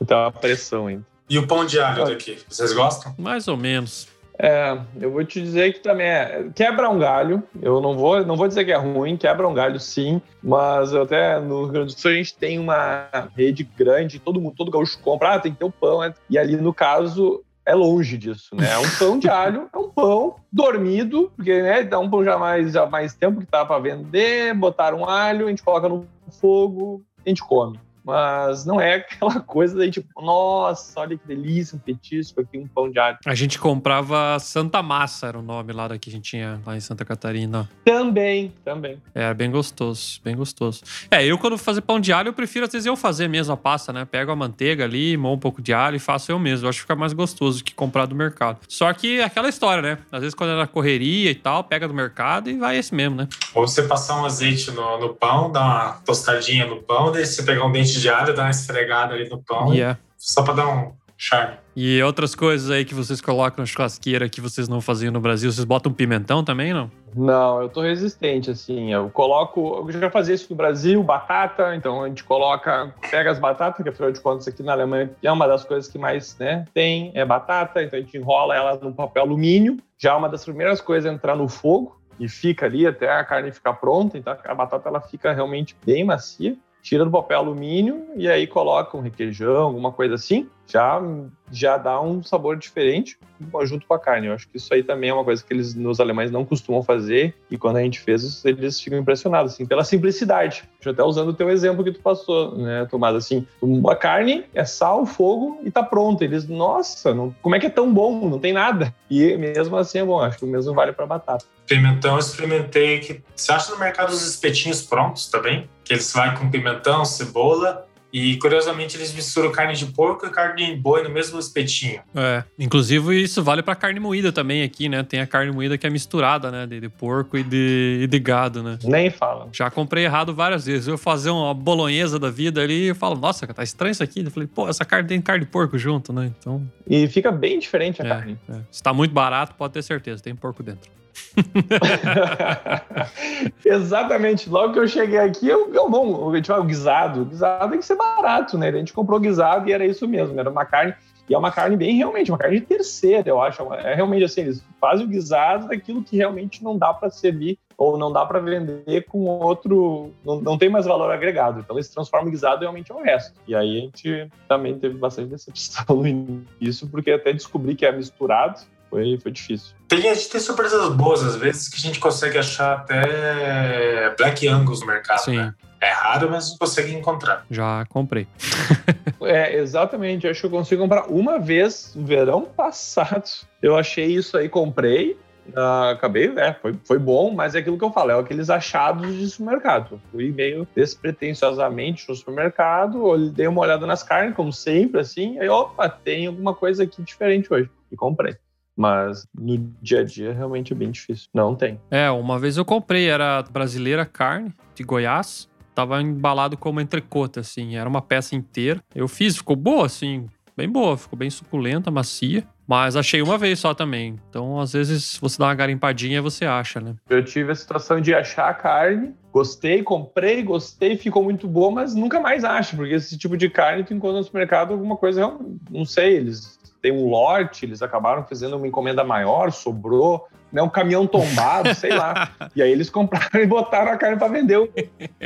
[0.00, 1.06] Então, a pressão ainda.
[1.30, 2.36] E o pão de alho daqui?
[2.48, 3.14] Vocês gostam?
[3.16, 4.08] Mais ou menos.
[4.38, 6.46] É, eu vou te dizer que também é.
[6.54, 7.42] Quebra um galho.
[7.62, 10.20] Eu não vou, não vou dizer que é ruim, quebra um galho sim.
[10.42, 14.40] Mas eu até no Rio Grande do Sul a gente tem uma rede grande, todo
[14.40, 16.00] mundo, todo gaúcho compra, ah, tem que ter o pão.
[16.00, 16.12] né?
[16.28, 18.72] E ali, no caso, é longe disso, né?
[18.72, 22.36] É um pão de alho, é um pão dormido, porque né, dá um pão já
[22.36, 26.06] mais, já mais tempo que tá para vender, botar um alho, a gente coloca no
[26.40, 27.78] fogo, a gente come.
[28.04, 32.66] Mas não é aquela coisa daí, tipo, nossa, olha que delícia, um petisco aqui, um
[32.66, 33.18] pão de alho.
[33.24, 36.76] A gente comprava Santa Massa, era o nome lá da que a gente tinha lá
[36.76, 37.68] em Santa Catarina.
[37.84, 39.00] Também, também.
[39.14, 40.82] É, bem gostoso, bem gostoso.
[41.10, 43.56] É, eu quando fazer pão de alho, eu prefiro às vezes eu fazer mesmo a
[43.56, 44.04] pasta, né?
[44.04, 46.66] Pego a manteiga ali, moo um pouco de alho e faço eu mesmo.
[46.66, 48.58] Eu acho que fica mais gostoso que comprar do mercado.
[48.68, 49.98] Só que é aquela história, né?
[50.10, 53.16] Às vezes quando é na correria e tal, pega do mercado e vai esse mesmo,
[53.16, 53.28] né?
[53.54, 57.42] Ou você passar um azeite no, no pão, dar uma tostadinha no pão, daí você
[57.42, 59.96] pegar um dente de alho, dar uma esfregada ali no pão, E, é.
[60.16, 61.56] só para dar um charme.
[61.76, 65.50] e outras coisas aí que vocês colocam na churrasqueira que vocês não faziam no Brasil,
[65.52, 66.90] vocês botam pimentão também, não?
[67.14, 68.90] Não, eu tô resistente, assim.
[68.90, 69.86] Eu coloco.
[69.86, 72.92] Eu já fazia isso no Brasil, batata, então a gente coloca.
[73.10, 75.98] Pega as batatas, que afinal de contas aqui na Alemanha é uma das coisas que
[75.98, 79.76] mais né, tem, é batata, então a gente enrola ela no papel alumínio.
[79.98, 83.22] Já é uma das primeiras coisas é entrar no fogo e fica ali até a
[83.24, 86.56] carne ficar pronta, então a batata ela fica realmente bem macia.
[86.82, 90.48] Tira do papel alumínio e aí coloca um requeijão, alguma coisa assim.
[90.72, 91.02] Já,
[91.50, 93.18] já dá um sabor diferente
[93.64, 94.28] junto com a carne.
[94.28, 96.82] Eu acho que isso aí também é uma coisa que eles, nos alemães, não costumam
[96.82, 97.34] fazer.
[97.50, 100.64] E quando a gente fez, eles ficam impressionados, assim, pela simplicidade.
[100.80, 103.14] Já até usando o teu exemplo que tu passou, né, Tomás?
[103.14, 103.46] Assim,
[103.88, 106.22] a carne é sal, fogo e tá pronto.
[106.22, 108.28] Eles, nossa, não, como é que é tão bom?
[108.28, 108.94] Não tem nada.
[109.10, 110.20] E mesmo assim é bom.
[110.20, 111.44] Acho que o mesmo vale para batata.
[111.66, 115.68] Pimentão, eu experimentei que você acha no mercado os espetinhos prontos também?
[115.84, 120.66] Que eles vai com pimentão, cebola, E curiosamente eles misturam carne de porco e carne
[120.66, 122.00] de boi no mesmo espetinho.
[122.14, 125.02] É, inclusive isso vale pra carne moída também aqui, né?
[125.02, 126.66] Tem a carne moída que é misturada, né?
[126.66, 128.78] De, de porco e de, e de gado, né?
[128.84, 129.48] Nem fala.
[129.52, 130.86] Já comprei errado várias vezes.
[130.88, 134.20] Eu fazer uma bolonhesa da vida ali eu falo, nossa, tá estranho isso aqui.
[134.20, 136.30] Eu falei, pô, essa carne tem carne de porco junto, né?
[136.38, 138.38] Então, E fica bem diferente a é, carne.
[138.48, 138.60] é.
[138.70, 140.90] Se tá muito barato, pode ter certeza, tem porco dentro.
[143.64, 144.48] Exatamente.
[144.48, 147.22] Logo que eu cheguei aqui, eu, eu bom, eu, tipo, o guisado.
[147.22, 148.68] O guisado tem que ser barato, né?
[148.68, 150.38] A gente comprou guisado e era isso mesmo.
[150.38, 150.94] Era uma carne.
[151.28, 153.62] E é uma carne bem, realmente, uma carne de terceira, eu acho.
[153.74, 157.96] É realmente assim, eles fazem o guisado daquilo que realmente não dá para servir ou
[157.96, 160.10] não dá para vender com outro.
[160.24, 161.60] Não, não tem mais valor agregado.
[161.60, 163.34] Então eles transformam o guisado realmente ao resto.
[163.46, 167.92] E aí a gente também teve bastante decepção no início, porque até descobri que é
[167.92, 168.60] misturado.
[168.90, 169.74] Foi, foi difícil.
[170.00, 174.46] Tem, a gente tem surpresas boas, às vezes, que a gente consegue achar até Black
[174.48, 175.36] Angus no mercado, Sim.
[175.36, 175.54] né?
[175.80, 177.44] É raro, mas a gente consegue encontrar.
[177.50, 178.26] Já comprei.
[179.24, 180.26] É, exatamente.
[180.26, 183.22] Acho que eu consigo comprar uma vez no verão passado.
[183.62, 185.16] Eu achei isso aí, comprei.
[185.54, 189.14] ah, acabei, é, foi, foi bom, mas é aquilo que eu falo, é aqueles achados
[189.16, 190.00] de supermercado.
[190.10, 195.48] Fui meio despretensiosamente no supermercado, olhei- dei uma olhada nas carnes, como sempre, assim, aí,
[195.48, 197.70] opa, tem alguma coisa aqui diferente hoje.
[197.92, 198.34] E comprei.
[198.76, 201.28] Mas no dia a dia realmente é bem difícil.
[201.34, 201.80] Não tem.
[201.90, 205.48] É, uma vez eu comprei, era brasileira carne de Goiás.
[205.74, 207.76] Tava embalado como entrecôte, assim.
[207.76, 208.82] Era uma peça inteira.
[208.94, 210.26] Eu fiz, ficou boa, assim.
[210.54, 212.46] Bem boa, ficou bem suculenta, macia.
[212.66, 214.18] Mas achei uma vez só também.
[214.28, 216.94] Então, às vezes, você dá uma garimpadinha e você acha, né?
[217.08, 221.94] Eu tive a situação de achar a carne, gostei, comprei, gostei, ficou muito boa, mas
[221.94, 225.36] nunca mais acho, porque esse tipo de carne tu encontra no supermercado alguma coisa,
[225.70, 230.68] não sei, eles têm um lote, eles acabaram fazendo uma encomenda maior, sobrou, né, um
[230.68, 232.30] caminhão tombado, sei lá.
[232.54, 234.58] E aí eles compraram e botaram a carne para vender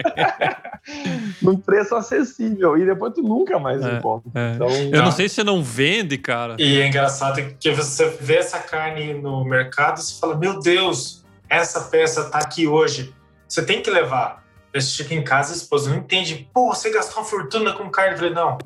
[1.42, 2.76] num preço acessível.
[2.78, 4.30] E depois tu nunca mais É, encontra.
[4.34, 4.52] é.
[4.54, 6.56] Então, Eu não sei se não vende, cara.
[6.58, 11.24] E é engraçado que você vê essa carne no mercado e você fala: Meu Deus,
[11.48, 13.14] essa peça tá aqui hoje.
[13.48, 14.44] Você tem que levar.
[14.76, 16.48] Aí Você chega em casa e a esposa não entende.
[16.52, 18.12] Pô, você gastou uma fortuna com carne.
[18.12, 18.58] Eu falei: Não,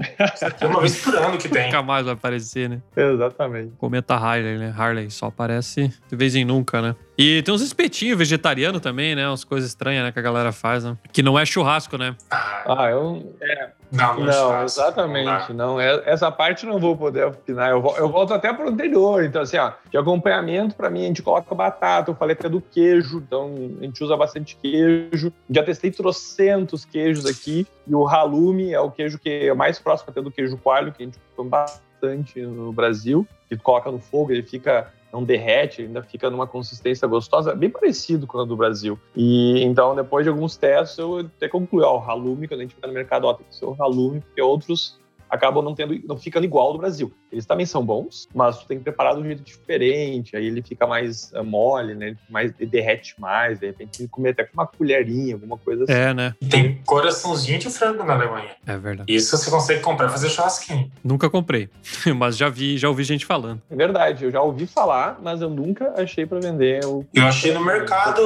[0.43, 1.67] aqui é uma vez por ano que tem.
[1.67, 2.81] Nunca mais vai aparecer, né?
[2.97, 3.73] exatamente.
[3.79, 4.75] Cometa Harley, né?
[4.77, 6.97] Harley só aparece de vez em nunca, né?
[7.17, 9.29] E tem uns espetinhos vegetarianos também, né?
[9.29, 10.11] Umas coisas estranhas, né?
[10.11, 10.97] Que a galera faz, né?
[11.13, 12.17] Que não é churrasco, né?
[12.31, 15.25] Ah, eu, não, não, Não, não exatamente.
[15.27, 15.55] dá.
[15.55, 17.71] Não, é- essa parte não vou poder opinar.
[17.71, 19.25] Eu, eu volto até para o anterior.
[19.25, 22.11] Então, assim, ó, de acompanhamento, para mim, a gente coloca batata.
[22.11, 23.19] Eu falei até do queijo.
[23.19, 25.33] Então, a gente usa bastante queijo.
[25.51, 27.67] Já testei trocentos queijos aqui.
[27.87, 31.03] E o halume é o queijo que é mais próximo até do queijo coalho, que
[31.03, 33.27] a gente come bastante no Brasil.
[33.49, 38.27] Que coloca no fogo, ele fica não derrete, ainda fica numa consistência gostosa, bem parecido
[38.27, 38.99] com a do Brasil.
[39.17, 42.75] E então, depois de alguns testes, eu até concluí, ó, o halume, quando a gente
[42.75, 45.00] fica no mercado, ó, tem que ser o halume, porque outros
[45.31, 47.13] acabam não tendo, não ficando igual ao do Brasil.
[47.31, 50.63] Eles também são bons, mas tu tem que preparar de um jeito diferente, aí ele
[50.63, 52.17] fica mais eh, mole, né?
[52.29, 55.85] Mais, ele derrete mais, de repente tem que comer até com uma colherinha, alguma coisa
[55.85, 55.93] assim.
[55.93, 56.35] É, né?
[56.51, 58.51] Tem coraçãozinho de frango na Alemanha.
[58.67, 59.13] É verdade.
[59.13, 60.91] Isso você consegue comprar e fazer churrasquinho.
[61.05, 61.69] Nunca comprei.
[62.17, 63.63] Mas já vi, já ouvi gente falando.
[63.71, 67.07] É verdade, eu já ouvi falar, mas eu nunca achei para vender o.
[67.15, 68.21] Eu achei no mercado,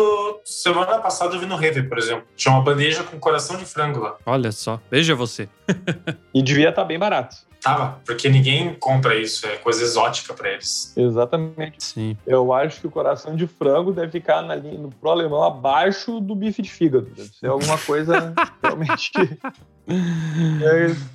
[0.45, 2.25] semana passada eu vi no Rever, por exemplo.
[2.37, 4.17] Tinha uma bandeja com coração de frango lá.
[4.25, 4.81] Olha só.
[4.91, 5.49] Veja você.
[6.35, 7.37] E devia estar bem barato.
[7.65, 10.95] Tava, porque ninguém compra isso, é coisa exótica pra eles.
[10.95, 11.83] Exatamente.
[11.83, 12.15] Sim.
[12.27, 16.21] Eu acho que o coração de frango deve ficar na linha, no pro alemão abaixo
[16.21, 17.07] do bife de fígado.
[17.17, 19.13] Deve ser alguma coisa realmente.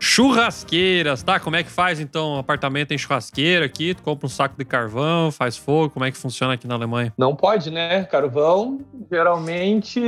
[0.06, 1.40] Churrasqueiras, tá?
[1.40, 2.34] Como é que faz então?
[2.34, 6.12] Um apartamento tem churrasqueira aqui, tu compra um saco de carvão, faz fogo, como é
[6.12, 7.14] que funciona aqui na Alemanha?
[7.18, 8.04] Não pode, né?
[8.04, 10.02] Carvão, geralmente,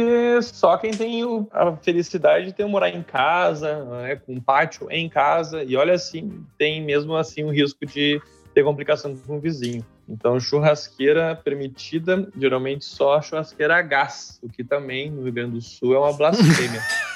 [0.43, 4.17] só quem tem a felicidade de ter morar em casa, né?
[4.17, 5.63] com um pátio em casa.
[5.63, 8.21] E olha assim, tem mesmo assim o risco de
[8.53, 9.85] ter complicação com o vizinho.
[10.09, 15.61] Então, churrasqueira permitida, geralmente só churrasqueira a gás, o que também no Rio Grande do
[15.61, 16.81] Sul é uma blasfêmia.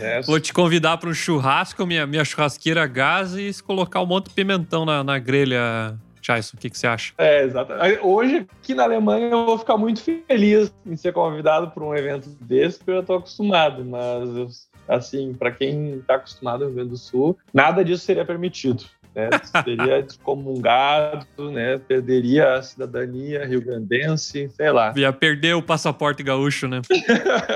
[0.00, 0.22] Né?
[0.22, 4.28] Vou te convidar para um churrasco, minha, minha churrasqueira a gás e colocar um monte
[4.28, 5.96] de pimentão na, na grelha.
[6.22, 7.14] Jason, o que, que você acha?
[7.16, 7.72] É, exato.
[8.02, 12.28] Hoje, aqui na Alemanha, eu vou ficar muito feliz em ser convidado para um evento
[12.42, 13.84] desse, porque eu estou acostumado.
[13.84, 18.84] Mas, assim, para quem está acostumado no Rio Grande do Sul, nada disso seria permitido.
[19.14, 19.28] Né?
[19.64, 21.78] Seria excomungado, né?
[21.78, 24.92] perderia a cidadania rio-grandense, sei lá.
[24.96, 26.82] Ia perder o passaporte gaúcho, né?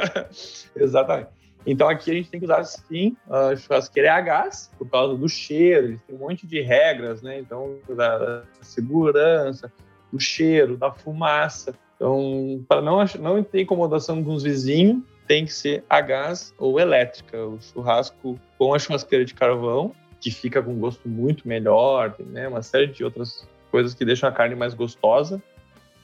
[0.74, 1.28] Exatamente.
[1.66, 5.16] Então aqui a gente tem que usar sim a churrasqueira é a gás por causa
[5.16, 6.00] do cheiro.
[6.06, 7.38] Têm um monte de regras, né?
[7.38, 9.72] Então da, segurança,
[10.12, 11.74] do cheiro, da fumaça.
[11.96, 16.78] Então para não não ter incomodação com os vizinhos tem que ser a gás ou
[16.78, 17.38] elétrica.
[17.46, 22.24] O churrasco com a churrasqueira de carvão que fica com um gosto muito melhor, tem,
[22.26, 22.48] né?
[22.48, 25.42] Uma série de outras coisas que deixam a carne mais gostosa.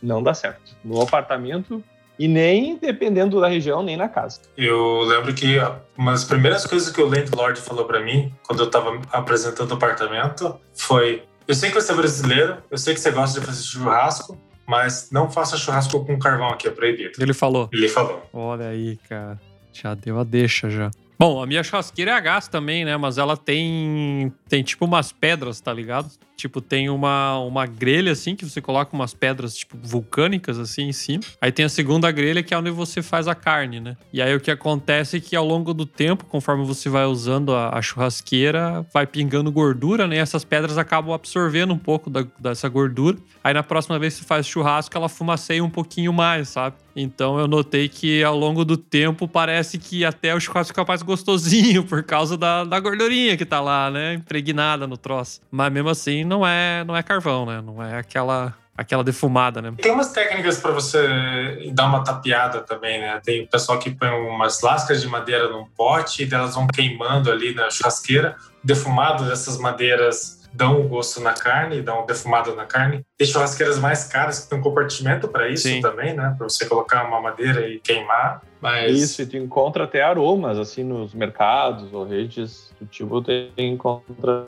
[0.03, 0.77] Não dá certo.
[0.85, 1.83] No apartamento
[2.21, 4.43] e nem dependendo da região, nem na casa.
[4.55, 5.57] Eu lembro que
[5.97, 9.75] uma das primeiras coisas que o landlord falou pra mim, quando eu tava apresentando o
[9.75, 13.63] apartamento, foi: Eu sei que você é brasileiro, eu sei que você gosta de fazer
[13.63, 17.13] churrasco, mas não faça churrasco com carvão aqui, é proibido.
[17.19, 17.71] Ele falou.
[17.73, 18.23] Ele falou.
[18.35, 19.41] Olha aí, cara.
[19.73, 20.91] Já deu a deixa já.
[21.19, 22.99] Bom, a minha churrasqueira é a gás também, né?
[22.99, 26.11] Mas ela tem tem tipo umas pedras, tá ligado?
[26.41, 30.93] Tipo, tem uma, uma grelha assim que você coloca umas pedras tipo vulcânicas assim em
[30.93, 31.23] cima.
[31.41, 33.97] Aí tem a segunda grelha que é onde você faz a carne, né?
[34.13, 37.55] E aí o que acontece é que ao longo do tempo, conforme você vai usando
[37.55, 40.17] a, a churrasqueira, vai pingando gordura, né?
[40.17, 43.17] E essas pedras acabam absorvendo um pouco da- dessa gordura.
[43.45, 46.77] Aí na próxima vez que você faz churrasco, ela fumaceia um pouquinho mais, sabe?
[46.97, 51.03] Então eu notei que ao longo do tempo parece que até o churrasco fica mais
[51.03, 54.15] gostosinho por causa da, da gordurinha que tá lá, né?
[54.15, 55.41] Impregnada no troço.
[55.51, 57.61] Mas mesmo assim não é, não é carvão, né?
[57.61, 59.75] Não é aquela, aquela defumada, né?
[59.77, 63.21] Tem umas técnicas para você dar uma tapeada também, né?
[63.25, 67.33] Tem o pessoal que põe umas lascas de madeira num pote e elas vão queimando
[67.33, 68.37] ali na churrasqueira.
[68.63, 73.05] O defumado dessas madeiras dão o gosto na carne, dão um defumado na carne.
[73.19, 75.81] Tem churrasqueiras mais caras que tem um compartimento para isso Sim.
[75.81, 76.33] também, né?
[76.39, 78.41] Para você colocar uma madeira e queimar.
[78.61, 83.33] Mas Isso, e tu encontra até aromas, assim, nos mercados ou redes do tipo, tu
[83.57, 84.47] encontra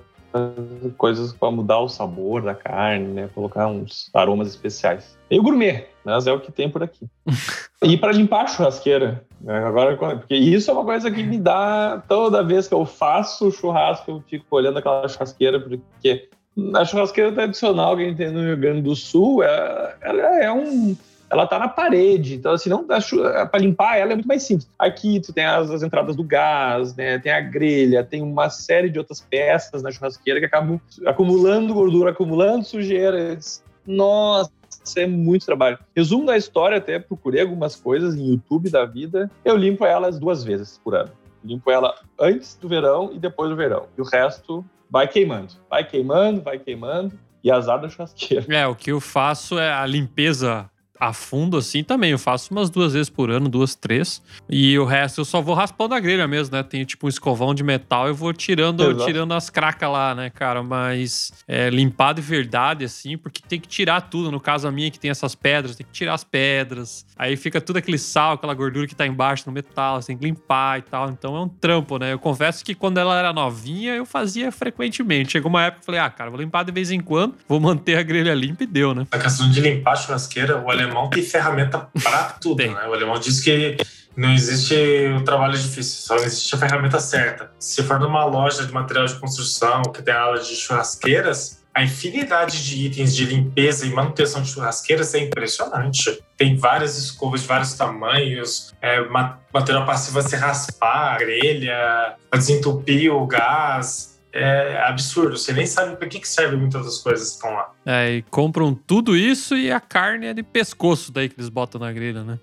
[0.97, 3.29] coisas para mudar o sabor da carne, né?
[3.35, 5.17] Colocar uns aromas especiais.
[5.31, 7.07] Meio gourmet, mas é o que tem por aqui.
[7.83, 9.65] e para limpar a churrasqueira, né?
[9.65, 14.11] agora, porque isso é uma coisa que me dá toda vez que eu faço churrasco,
[14.11, 16.29] eu fico olhando aquela churrasqueira, porque
[16.75, 20.53] a churrasqueira tradicional que a gente tem no Rio Grande do Sul, é- ela é
[20.53, 20.97] um
[21.33, 24.69] ela tá na parede, então assim, não para limpar ela é muito mais simples.
[24.79, 27.19] Aqui tu tem as, as entradas do gás, né?
[27.19, 32.11] Tem a grelha, tem uma série de outras peças na churrasqueira que acabam acumulando gordura,
[32.11, 33.39] acumulando sujeira.
[33.87, 34.53] Nossa,
[34.99, 35.79] é muito trabalho.
[35.97, 39.31] Resumo da história, até procurei algumas coisas em YouTube da vida.
[39.43, 41.13] Eu limpo elas duas vezes por ano.
[41.43, 43.87] Limpo ela antes do verão e depois do verão.
[43.97, 45.55] E o resto vai queimando.
[45.71, 47.19] Vai queimando, vai queimando.
[47.43, 48.45] E azar da churrasqueira.
[48.55, 50.71] É, o que eu faço é a limpeza
[51.03, 52.13] a fundo, assim, também.
[52.13, 54.23] Eu faço umas duas vezes por ano, duas, três.
[54.49, 56.63] E o resto eu só vou raspando a grelha mesmo, né?
[56.63, 59.05] Tem tipo um escovão de metal e vou tirando, Exato.
[59.05, 60.63] tirando as cracas lá, né, cara?
[60.63, 64.31] Mas é, limpar de verdade, assim, porque tem que tirar tudo.
[64.31, 67.05] No caso a minha, que tem essas pedras, tem que tirar as pedras.
[67.17, 70.25] Aí fica tudo aquele sal, aquela gordura que tá embaixo no metal, você tem que
[70.25, 71.11] limpar e tal.
[71.11, 72.13] Então é um trampo, né?
[72.13, 75.33] Eu confesso que quando ela era novinha, eu fazia frequentemente.
[75.33, 77.59] Chegou uma época que eu falei, ah, cara, vou limpar de vez em quando, vou
[77.59, 79.05] manter a grelha limpa e deu, né?
[79.11, 82.75] a questão de limpar a churrasqueira, o alemão tem ferramenta para tudo, Tem.
[82.75, 82.87] né?
[82.87, 83.77] O alemão diz que
[84.17, 84.75] não existe
[85.17, 87.51] o trabalho difícil, só existe a ferramenta certa.
[87.59, 92.63] Se for numa loja de material de construção que tem aula de churrasqueiras, a infinidade
[92.63, 96.23] de itens de limpeza e manutenção de churrasqueiras é impressionante.
[96.37, 102.15] Tem várias escovas de vários tamanhos, é, ma- material para se você raspar a grelha,
[102.35, 104.12] desentupir o gás.
[104.35, 107.71] É absurdo, você nem sabe para que, que serve muitas das coisas que estão lá.
[107.85, 111.79] É, e compram tudo isso e a carne é de pescoço daí que eles botam
[111.81, 112.39] na grelha, né?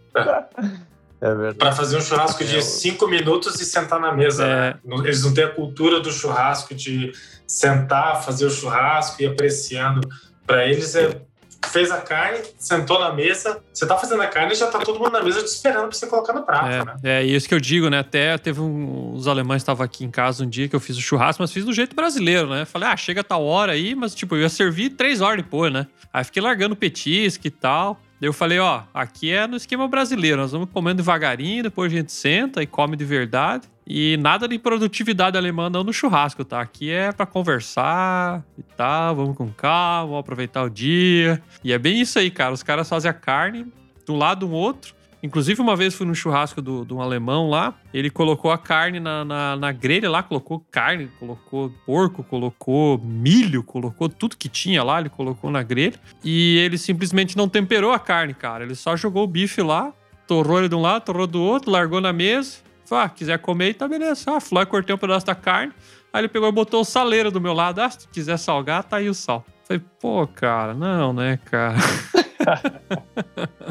[1.22, 1.56] É verdade.
[1.58, 4.46] Para fazer um churrasco É, de o- cinco minutos e sentar na mesa.
[4.46, 4.74] É.
[4.86, 4.96] né?
[5.04, 7.12] Eles não têm a cultura do churrasco de
[7.48, 10.08] sentar, fazer o churrasco e ir apreciando.
[10.46, 11.22] Para eles é
[11.68, 15.00] fez a carne, sentou na mesa, você tá fazendo a carne e já tá todo
[15.00, 16.96] mundo na mesa te esperando pra você colocar no prato, né?
[17.04, 18.00] É, é isso que eu digo, né?
[18.00, 21.02] Até teve um, os alemães estavam aqui em casa um dia que eu fiz o
[21.02, 22.66] churrasco, mas fiz do jeito brasileiro, né?
[22.66, 25.88] Falei, ah, chega tal hora aí, mas tipo, eu ia servir três horas depois, né?
[26.14, 28.00] Aí fiquei largando petisco e tal.
[28.22, 32.12] Eu falei, ó, aqui é no esquema brasileiro, nós vamos comendo devagarinho, depois a gente
[32.12, 33.68] senta e come de verdade.
[33.88, 36.62] E nada de produtividade alemã não no churrasco, tá?
[36.62, 41.42] Aqui é para conversar e tal, vamos com calma, vamos aproveitar o dia.
[41.64, 42.54] E é bem isso aí, cara.
[42.54, 43.66] Os caras fazem a carne
[44.10, 44.94] um lado do outro.
[45.22, 49.00] Inclusive, uma vez fui no churrasco do, de um alemão lá, ele colocou a carne
[49.00, 54.82] na, na, na, grelha lá, colocou carne, colocou porco, colocou milho, colocou tudo que tinha
[54.82, 56.00] lá, ele colocou na grelha.
[56.24, 58.64] E ele simplesmente não temperou a carne, cara.
[58.64, 59.94] Ele só jogou o bife lá,
[60.26, 62.58] torrou ele de um lado, torrou do outro, largou na mesa.
[62.86, 64.32] Falei, ah, quiser comer, tá beleza.
[64.32, 65.74] Ah, fui cortei um pedaço da carne.
[66.14, 67.80] Aí ele pegou e botou o saleiro do meu lado.
[67.82, 69.46] Ah, se quiser salgar, tá aí o sal.
[69.66, 71.76] Falei, pô, cara, não, né, cara?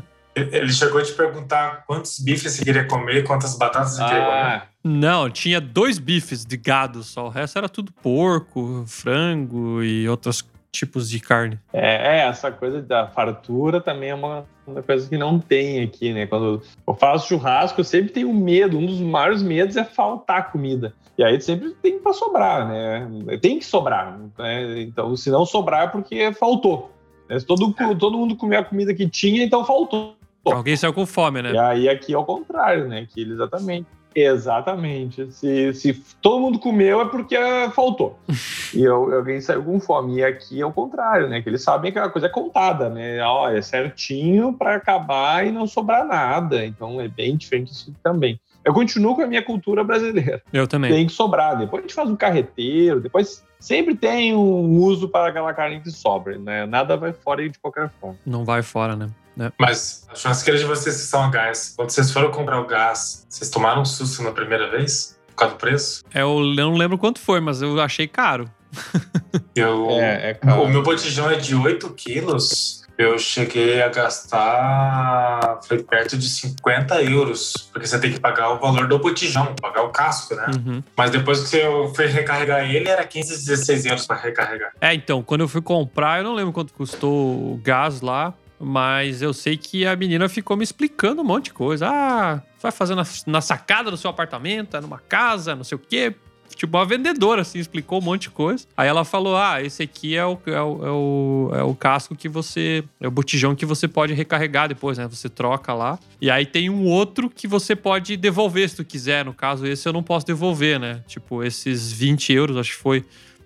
[0.41, 4.24] Ele chegou a te perguntar quantos bifes você queria comer, quantas batatas você ah, queria
[4.24, 4.62] comer.
[4.84, 7.26] Não, tinha dois bifes de gado só.
[7.26, 11.59] O resto era tudo porco, frango e outros tipos de carne.
[11.72, 16.12] É, é, essa coisa da fartura também é uma, uma coisa que não tem aqui,
[16.12, 16.26] né?
[16.26, 18.78] Quando eu faço churrasco, eu sempre tenho medo.
[18.78, 20.95] Um dos maiores medos é faltar comida.
[21.16, 23.09] E aí sempre tem para sobrar, né?
[23.41, 24.18] Tem que sobrar.
[24.39, 24.82] Né?
[24.82, 26.93] Então, se não sobrar é porque faltou.
[27.39, 30.16] Se todo, todo mundo comeu a comida que tinha, então faltou.
[30.53, 31.53] Alguém saiu com fome, né?
[31.53, 33.07] E aí aqui é o contrário, né?
[33.09, 33.86] Que exatamente.
[34.14, 35.30] Exatamente.
[35.32, 37.36] Se, se todo mundo comeu é porque
[37.74, 38.18] faltou.
[38.74, 40.16] e eu, alguém saiu com fome.
[40.16, 41.40] E aqui é o contrário, né?
[41.40, 43.22] Que eles sabem que a coisa é contada, né?
[43.22, 46.64] Ó, é certinho para acabar e não sobrar nada.
[46.64, 48.40] Então é bem diferente isso também.
[48.64, 50.42] Eu continuo com a minha cultura brasileira.
[50.53, 50.90] Eu também.
[50.90, 51.57] Tem que sobrar.
[51.57, 55.90] Depois a gente faz um carreteiro, depois sempre tem um uso para aquela carne que
[55.90, 56.66] sobra, né?
[56.66, 58.18] Nada vai fora de qualquer forma.
[58.26, 59.09] Não vai fora, né?
[59.39, 59.53] É.
[59.59, 63.26] Mas a churrasqueira de vocês que são a gás, quando vocês foram comprar o gás,
[63.28, 65.18] vocês tomaram um susto na primeira vez?
[65.28, 66.03] Por causa do preço?
[66.12, 68.51] É, eu não lembro quanto foi, mas eu achei caro.
[69.55, 70.62] Eu, é, é caro.
[70.62, 72.84] O meu botijão é de 8 quilos.
[72.97, 78.59] Eu cheguei a gastar foi perto de 50 euros, porque você tem que pagar o
[78.59, 80.47] valor do botijão, pagar o casco, né?
[80.57, 80.82] Uhum.
[80.97, 84.72] Mas depois que eu fui recarregar ele, era 15, 16 euros para recarregar.
[84.80, 89.22] É, então, quando eu fui comprar, eu não lembro quanto custou o gás lá, mas
[89.22, 91.88] eu sei que a menina ficou me explicando um monte de coisa.
[91.88, 95.78] Ah, vai fazer na, na sacada do seu apartamento, é numa casa, não sei o
[95.78, 96.14] quê.
[96.56, 98.66] Tipo, uma vendedora, assim, explicou um monte de coisa.
[98.76, 102.16] Aí ela falou: Ah, esse aqui é o, é o, é o, é o casco
[102.16, 102.82] que você.
[103.00, 105.06] É o botijão que você pode recarregar depois, né?
[105.06, 105.98] Você troca lá.
[106.20, 109.24] E aí tem um outro que você pode devolver se tu quiser.
[109.24, 111.02] No caso, esse eu não posso devolver, né?
[111.06, 113.04] Tipo, esses 20 euros, acho que foi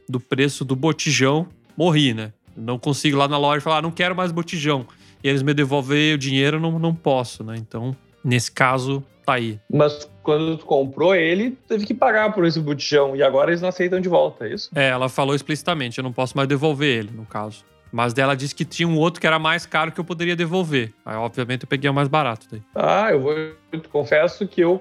[0.08, 1.46] do preço do botijão,
[1.76, 2.32] morri, né?
[2.56, 4.86] Não consigo lá na loja falar, ah, não quero mais botijão
[5.22, 7.54] e eles me devolver o dinheiro, não, não posso, né?
[7.56, 9.58] Então, nesse caso, tá aí.
[9.72, 13.68] Mas quando tu comprou ele, teve que pagar por esse botijão e agora eles não
[13.68, 14.70] aceitam de volta, é isso?
[14.74, 17.64] É, ela falou explicitamente, eu não posso mais devolver ele, no caso.
[17.92, 20.94] Mas dela disse que tinha um outro que era mais caro que eu poderia devolver.
[21.04, 22.62] Aí, obviamente, eu peguei o mais barato daí.
[22.74, 23.32] Ah, eu vou.
[23.34, 24.78] Eu confesso que eu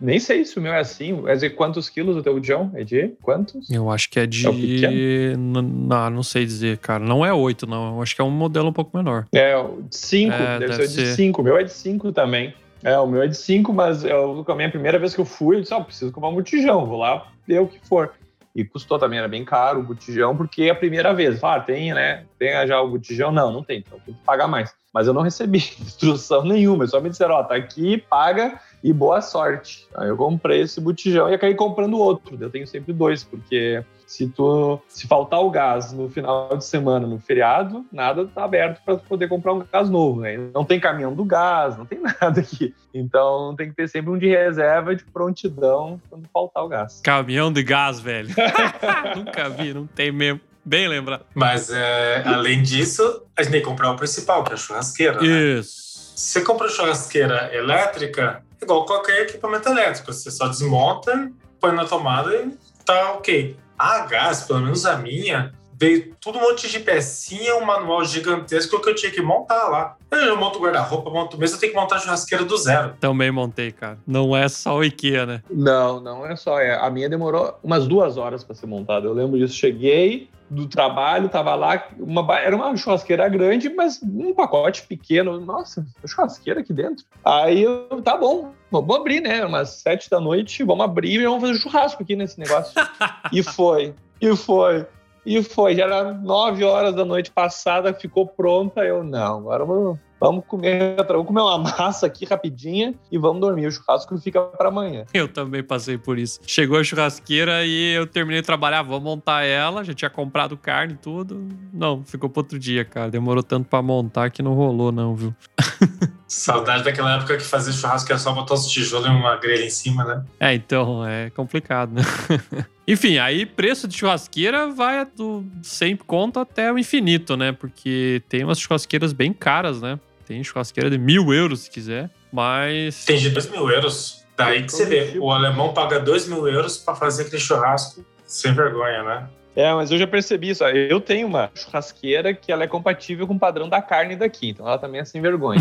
[0.00, 1.22] nem sei se o meu é assim.
[1.26, 2.70] É de quantos quilos o teu John?
[2.74, 3.70] É de quantos?
[3.70, 4.84] Eu acho que é de.
[4.84, 7.02] É não, não sei dizer, cara.
[7.02, 7.96] Não é oito, não.
[7.96, 9.26] Eu acho que é um modelo um pouco menor.
[9.34, 9.54] É,
[9.90, 10.34] cinco.
[10.34, 11.40] É, deve, deve, ser, de cinco.
[11.40, 12.54] O meu é de cinco também.
[12.82, 15.56] É, o meu é de cinco, mas eu, a minha primeira vez que eu fui,
[15.56, 18.12] eu disse, ó, oh, preciso comprar um botijão, vou lá ver o que for.
[18.54, 21.42] E custou também, era bem caro o botijão, porque é a primeira vez.
[21.42, 22.24] Ah, tem, né?
[22.38, 23.32] Tem já o botijão?
[23.32, 24.74] Não, não tem, então tem que pagar mais.
[24.94, 29.20] Mas eu não recebi instrução nenhuma, só me disseram, ó, tá aqui, paga e boa
[29.20, 29.86] sorte.
[29.94, 32.36] Aí eu comprei esse botijão e acabei comprando outro.
[32.40, 37.06] Eu tenho sempre dois, porque se tu se faltar o gás no final de semana,
[37.06, 40.38] no feriado, nada tá aberto para poder comprar um gás novo, né?
[40.54, 42.74] Não tem caminhão do gás, não tem nada aqui.
[42.94, 47.00] Então tem que ter sempre um de reserva de prontidão quando faltar o gás.
[47.02, 48.28] Caminhão de gás, velho.
[49.16, 50.40] Nunca vi, não tem mesmo.
[50.64, 51.24] Bem lembrado.
[51.32, 55.20] Mas é, além disso, a gente tem que comprar o principal, que é a churrasqueira.
[55.20, 55.26] Né?
[55.26, 55.80] Isso.
[55.80, 55.86] Né?
[56.16, 60.12] Você compra churrasqueira elétrica, igual qualquer equipamento elétrico.
[60.12, 61.30] Você só desmonta,
[61.60, 63.56] põe na tomada e tá ok.
[63.78, 68.80] A gás, pelo menos a minha, veio tudo um monte de pecinha, um manual gigantesco
[68.80, 69.96] que eu tinha que montar lá.
[70.10, 72.94] Eu monto guarda-roupa, monto mesa, eu tenho que montar a churrasqueira do zero.
[72.98, 73.98] Também montei, cara.
[74.06, 75.42] Não é só o IKEA, né?
[75.50, 76.58] Não, não é só.
[76.58, 76.74] É.
[76.78, 79.06] A minha demorou umas duas horas para ser montada.
[79.06, 79.54] Eu lembro disso.
[79.54, 85.40] Cheguei do trabalho, tava lá, uma, era uma churrasqueira grande, mas um pacote pequeno.
[85.40, 87.04] Nossa, churrasqueira aqui dentro.
[87.24, 89.44] Aí eu, tá bom, vamos abrir, né?
[89.44, 92.72] Umas sete da noite, vamos abrir e vamos fazer churrasco aqui nesse negócio.
[93.32, 94.86] e foi, e foi.
[95.24, 98.84] E foi, já era nove horas da noite passada, ficou pronta.
[98.84, 103.66] Eu, não, agora vamos, vamos comer, vamos comer uma massa aqui rapidinha e vamos dormir.
[103.66, 105.04] O churrasco fica para amanhã.
[105.12, 106.40] Eu também passei por isso.
[106.46, 110.94] Chegou a churrasqueira e eu terminei de trabalhar, vou montar ela, já tinha comprado carne
[110.94, 111.48] e tudo.
[111.72, 113.10] Não, ficou pro outro dia, cara.
[113.10, 115.34] Demorou tanto para montar que não rolou, não, viu?
[116.28, 119.70] Saudade daquela época que fazer churrasco era só botar os tijolos e uma grelha em
[119.70, 120.24] cima, né?
[120.40, 122.02] É, então, é complicado, né?
[122.88, 127.52] Enfim, aí preço de churrasqueira vai do 100 conto até o infinito, né?
[127.52, 129.98] Porque tem umas churrasqueiras bem caras, né?
[130.26, 132.10] Tem churrasqueira de mil euros, se quiser.
[132.32, 133.04] Mas.
[133.04, 134.24] Tem de dois mil euros.
[134.36, 138.52] Daí que você vê, o alemão paga dois mil euros pra fazer aquele churrasco sem
[138.52, 139.28] vergonha, né?
[139.56, 140.62] É, mas eu já percebi isso.
[140.64, 144.68] Eu tenho uma churrasqueira que ela é compatível com o padrão da carne daqui, então
[144.68, 145.60] ela também é sem vergonha.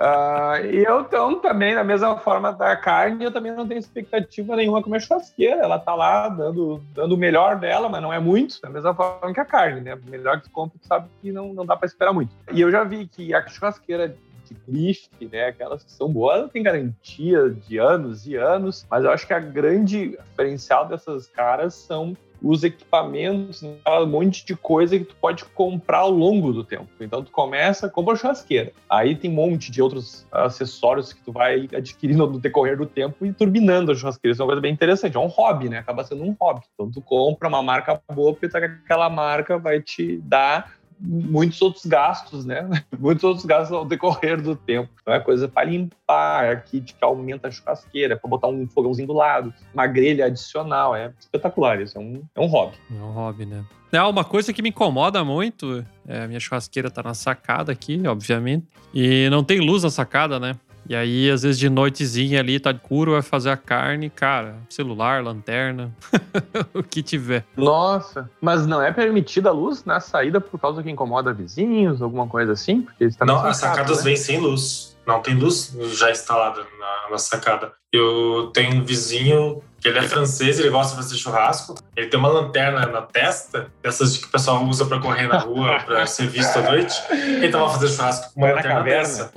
[0.00, 4.56] uh, e eu então também, da mesma forma da carne, eu também não tenho expectativa
[4.56, 5.62] nenhuma com a minha churrasqueira.
[5.62, 9.32] Ela tá lá dando, dando o melhor dela, mas não é muito, da mesma forma
[9.32, 9.94] que a carne, né?
[9.94, 12.32] O melhor que tu compra, tu sabe que não, não dá para esperar muito.
[12.52, 15.46] E eu já vi que a churrasqueira de grife, né?
[15.46, 19.32] Aquelas que são boas, ela tem garantia de anos e anos, mas eu acho que
[19.32, 25.16] a grande diferencial dessas caras são os equipamentos, né, um monte de coisa que tu
[25.16, 26.86] pode comprar ao longo do tempo.
[27.00, 28.70] Então tu começa, compra a churrasqueira.
[28.88, 33.24] Aí tem um monte de outros acessórios que tu vai adquirindo no decorrer do tempo
[33.24, 34.34] e turbinando a churrasqueira.
[34.34, 35.16] Isso é uma coisa bem interessante.
[35.16, 35.78] É um hobby, né?
[35.78, 36.60] Acaba sendo um hobby.
[36.74, 40.74] Então tu compra uma marca boa porque tá aquela marca vai te dar
[41.04, 42.68] muitos outros gastos, né?
[42.98, 44.88] Muitos outros gastos ao decorrer do tempo.
[45.02, 49.08] Então é coisa para limpar, é kit que aumenta a churrasqueira, para botar um fogãozinho
[49.08, 50.96] do lado, uma grelha adicional.
[50.96, 52.76] É espetacular isso, é um, é um hobby.
[52.90, 53.64] É um hobby, né?
[53.92, 55.84] É uma coisa que me incomoda muito.
[56.06, 58.66] É, minha churrasqueira tá na sacada aqui, obviamente.
[58.92, 60.56] E não tem luz na sacada, né?
[60.88, 65.22] E aí, às vezes, de noitezinha ali, tá escuro, vai fazer a carne, cara, celular,
[65.22, 65.90] lanterna,
[66.74, 67.44] o que tiver.
[67.56, 72.26] Nossa, mas não é permitida a luz na saída por causa que incomoda vizinhos, alguma
[72.26, 72.82] coisa assim?
[72.82, 74.04] Porque está não, as sacadas né?
[74.04, 74.93] vêm sem luz.
[75.06, 77.72] Não tem luz já instalada na, na sacada.
[77.92, 81.74] Eu tenho um vizinho que ele é francês, ele gosta de fazer churrasco.
[81.94, 85.78] Ele tem uma lanterna na testa, dessas que o pessoal usa para correr na rua,
[85.84, 86.94] para ser visto à noite.
[87.10, 89.32] Ele tava fazendo churrasco com uma Vai lanterna dessa.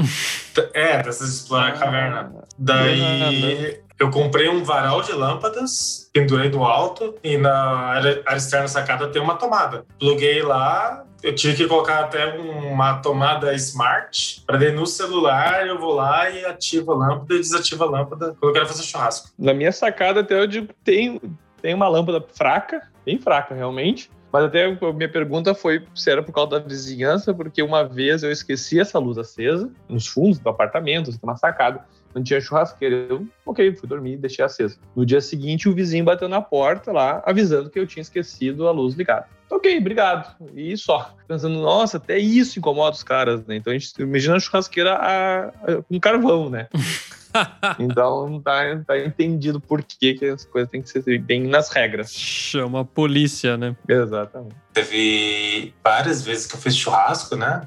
[0.74, 2.34] É, dessas de explorar a caverna.
[2.58, 8.70] Daí eu comprei um varal de lâmpadas, pendurei do alto e na área externa da
[8.70, 9.86] sacada tem uma tomada.
[10.00, 15.80] Pluguei lá, eu tive que colocar até uma tomada smart para daí no celular eu
[15.80, 19.30] vou lá e ativo a lâmpada e desativo a lâmpada quando eu quero fazer churrasco.
[19.38, 21.20] Na minha sacada até digo tem
[21.60, 24.12] tem uma lâmpada fraca, bem fraca realmente.
[24.32, 28.24] Mas até a minha pergunta foi se era por causa da vizinhança, porque uma vez
[28.24, 31.84] eu esqueci essa luz acesa nos fundos do apartamento, uma sacada
[32.18, 32.96] não tinha churrasqueira.
[33.10, 34.78] Eu, ok, fui dormir, deixei acesa.
[34.96, 38.72] No dia seguinte, o vizinho bateu na porta lá, avisando que eu tinha esquecido a
[38.72, 39.28] luz ligada.
[39.50, 40.36] Ok, obrigado.
[40.54, 41.16] E só.
[41.28, 43.56] Pensando, nossa, até isso incomoda os caras, né?
[43.56, 46.68] Então a gente imagina a churrasqueira a, a, com carvão, né?
[47.80, 52.12] então tá, tá entendido por que, que as coisas têm que ser bem nas regras.
[52.12, 53.76] Chama a polícia, né?
[53.88, 54.56] Exatamente.
[54.74, 57.62] Teve várias vezes que eu fiz churrasco, né?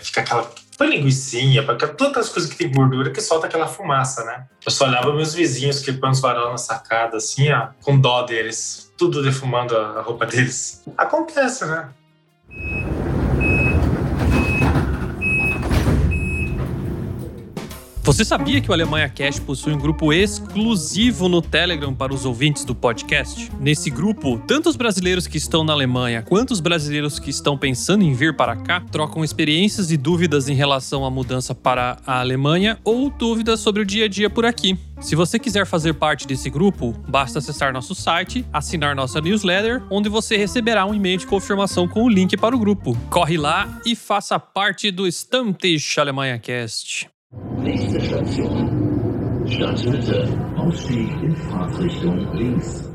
[0.00, 0.50] Fica aquela
[0.80, 4.46] linguiçinha, aquelas coisas que tem gordura que solta aquela fumaça, né?
[4.64, 8.22] Eu só olhava meus vizinhos que põem os varal na sacada, assim, ó, com dó
[8.22, 10.84] deles, tudo defumando a roupa deles.
[10.96, 11.88] Acontece, né?
[18.08, 22.64] Você sabia que o Alemanha Cash possui um grupo exclusivo no Telegram para os ouvintes
[22.64, 23.52] do podcast?
[23.60, 28.02] Nesse grupo, tanto os brasileiros que estão na Alemanha quanto os brasileiros que estão pensando
[28.02, 32.78] em vir para cá trocam experiências e dúvidas em relação à mudança para a Alemanha
[32.82, 34.78] ou dúvidas sobre o dia a dia por aqui.
[35.02, 40.08] Se você quiser fazer parte desse grupo, basta acessar nosso site, assinar nossa newsletter, onde
[40.08, 42.96] você receberá um e-mail de confirmação com o link para o grupo.
[43.10, 47.17] Corre lá e faça parte do Stammtisch Alemanha Cast.
[47.68, 48.66] Nächste Station.
[51.20, 52.90] In Fahrtrichtung links.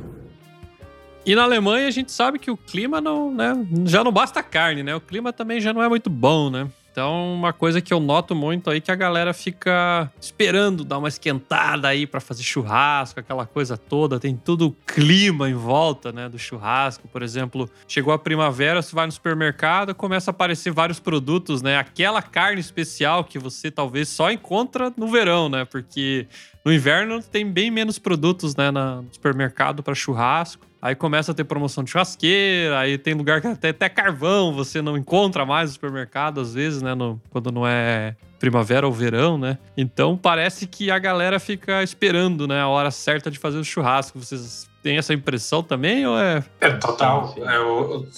[1.23, 3.53] E na Alemanha a gente sabe que o clima não, né,
[3.85, 4.95] já não basta carne, né?
[4.95, 6.67] O clima também já não é muito bom, né?
[6.93, 10.99] Então, uma coisa que eu noto muito aí é que a galera fica esperando dar
[10.99, 14.19] uma esquentada aí para fazer churrasco, aquela coisa toda.
[14.19, 17.07] Tem tudo clima em volta, né, do churrasco.
[17.07, 21.79] Por exemplo, chegou a primavera, você vai no supermercado, começa a aparecer vários produtos, né?
[21.79, 25.65] Aquela carne especial que você talvez só encontra no verão, né?
[25.65, 26.27] Porque
[26.63, 30.63] no inverno tem bem menos produtos, né, no supermercado para churrasco.
[30.83, 34.81] Aí começa a ter promoção de churrasqueira, aí tem lugar que até, até carvão você
[34.81, 36.93] não encontra mais no supermercado, às vezes, né?
[36.93, 39.57] No, quando não é primavera ou verão, né?
[39.77, 42.59] Então parece que a galera fica esperando, né?
[42.59, 44.19] A hora certa de fazer o churrasco.
[44.19, 46.43] Vocês tem essa impressão também ou é.
[46.59, 47.33] É total.
[47.37, 47.59] É,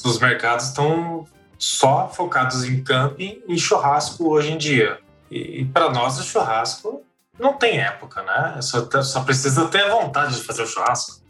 [0.03, 1.27] os mercados estão
[1.59, 4.97] só focados em camping e churrasco hoje em dia.
[5.29, 7.03] E, para nós, o churrasco
[7.39, 8.59] não tem época, né?
[8.63, 11.23] Só, só precisa ter vontade de fazer o churrasco.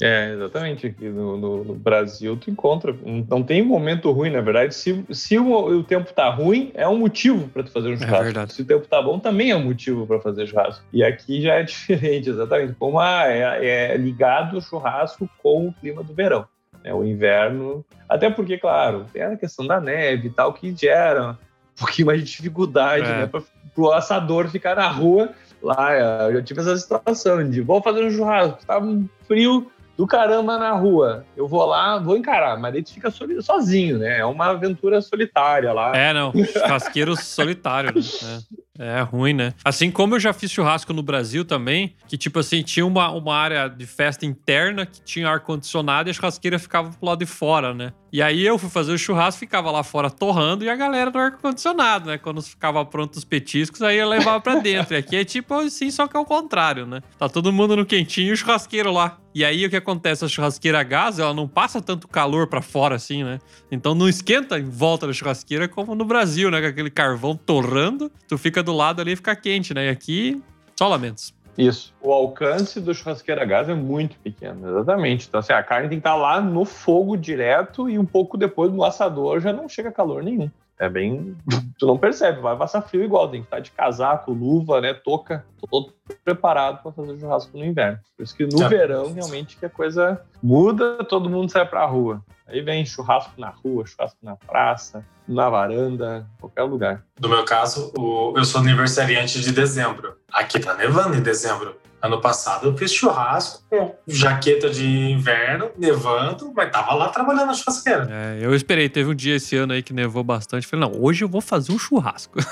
[0.00, 0.86] É, exatamente.
[0.86, 2.94] Aqui no, no- no Brasil tu encontra.
[3.28, 4.74] Não tem momento ruim, na verdade.
[4.74, 8.24] Se, se o, o tempo tá ruim, é um motivo para tu fazer um churrasco.
[8.24, 8.52] verdade.
[8.52, 10.84] Se o tempo tá bom, também é um motivo para fazer churrasco.
[10.92, 12.74] E aqui já é diferente, exatamente.
[12.74, 16.46] Como ah, é, é ligado o churrasco com o clima do verão.
[16.84, 16.94] né?
[16.94, 17.84] O inverno.
[18.08, 21.36] Até porque, claro, tem a questão da neve e tal, que gera um
[21.78, 23.18] pouquinho mais de dificuldade, É.
[23.22, 23.26] né?
[23.26, 23.42] Para
[23.76, 25.30] o assador ficar na rua.
[25.60, 25.92] Lá,
[26.28, 29.68] eu já tive essa situação de vou fazer um churrasco, tá um frio
[29.98, 31.26] do caramba na rua.
[31.36, 34.20] Eu vou lá, vou encarar, mas daí tu fica sozinho, né?
[34.20, 35.92] É uma aventura solitária lá.
[35.94, 36.32] É, não.
[36.32, 38.40] Churrasqueiro solitário, né?
[38.78, 39.52] É, é ruim, né?
[39.64, 43.34] Assim como eu já fiz churrasco no Brasil também, que tipo assim, tinha uma, uma
[43.34, 47.74] área de festa interna que tinha ar-condicionado e a churrasqueira ficava pro lado de fora,
[47.74, 47.92] né?
[48.12, 51.18] E aí eu fui fazer o churrasco, ficava lá fora torrando e a galera no
[51.18, 52.18] ar-condicionado, né?
[52.18, 54.94] Quando ficava pronto os petiscos, aí eu levava pra dentro.
[54.94, 57.02] E aqui é tipo assim, só que é o contrário, né?
[57.18, 59.18] Tá todo mundo no quentinho e o churrasqueiro lá.
[59.38, 60.24] E aí o que acontece?
[60.24, 63.38] A churrasqueira a gás, ela não passa tanto calor pra fora assim, né?
[63.70, 66.60] Então não esquenta em volta da churrasqueira como no Brasil, né?
[66.60, 69.86] Com aquele carvão torrando, tu fica do lado ali e fica quente, né?
[69.86, 70.42] E aqui,
[70.76, 71.32] só lamentos.
[71.56, 71.94] Isso.
[72.02, 75.28] O alcance do churrasqueiro a gás é muito pequeno, exatamente.
[75.28, 78.72] Então, assim, a carne tem que estar lá no fogo direto e um pouco depois
[78.72, 80.50] no assador já não chega calor nenhum.
[80.78, 81.36] É bem.
[81.78, 85.44] Tu não percebe, vai passar frio igual, tem que estar de casaco, luva, né, touca,
[85.68, 85.92] todo
[86.24, 87.98] preparado para fazer churrasco no inverno.
[88.16, 88.68] Por isso que no É.
[88.68, 92.22] verão, realmente, que a coisa muda, todo mundo sai pra rua.
[92.46, 97.04] Aí vem churrasco na rua, churrasco na praça, na varanda, qualquer lugar.
[97.20, 97.92] No meu caso,
[98.36, 100.16] eu sou aniversariante de dezembro.
[100.32, 101.76] Aqui tá nevando em dezembro.
[102.00, 107.54] Ano passado eu fiz churrasco com jaqueta de inverno, nevando, mas tava lá trabalhando na
[107.54, 108.08] churrasqueira.
[108.10, 110.66] É, eu esperei, teve um dia esse ano aí que nevou bastante.
[110.66, 112.38] Falei, não, hoje eu vou fazer um churrasco.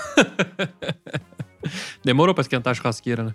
[2.04, 3.34] Demorou pra esquentar a churrasqueira, né?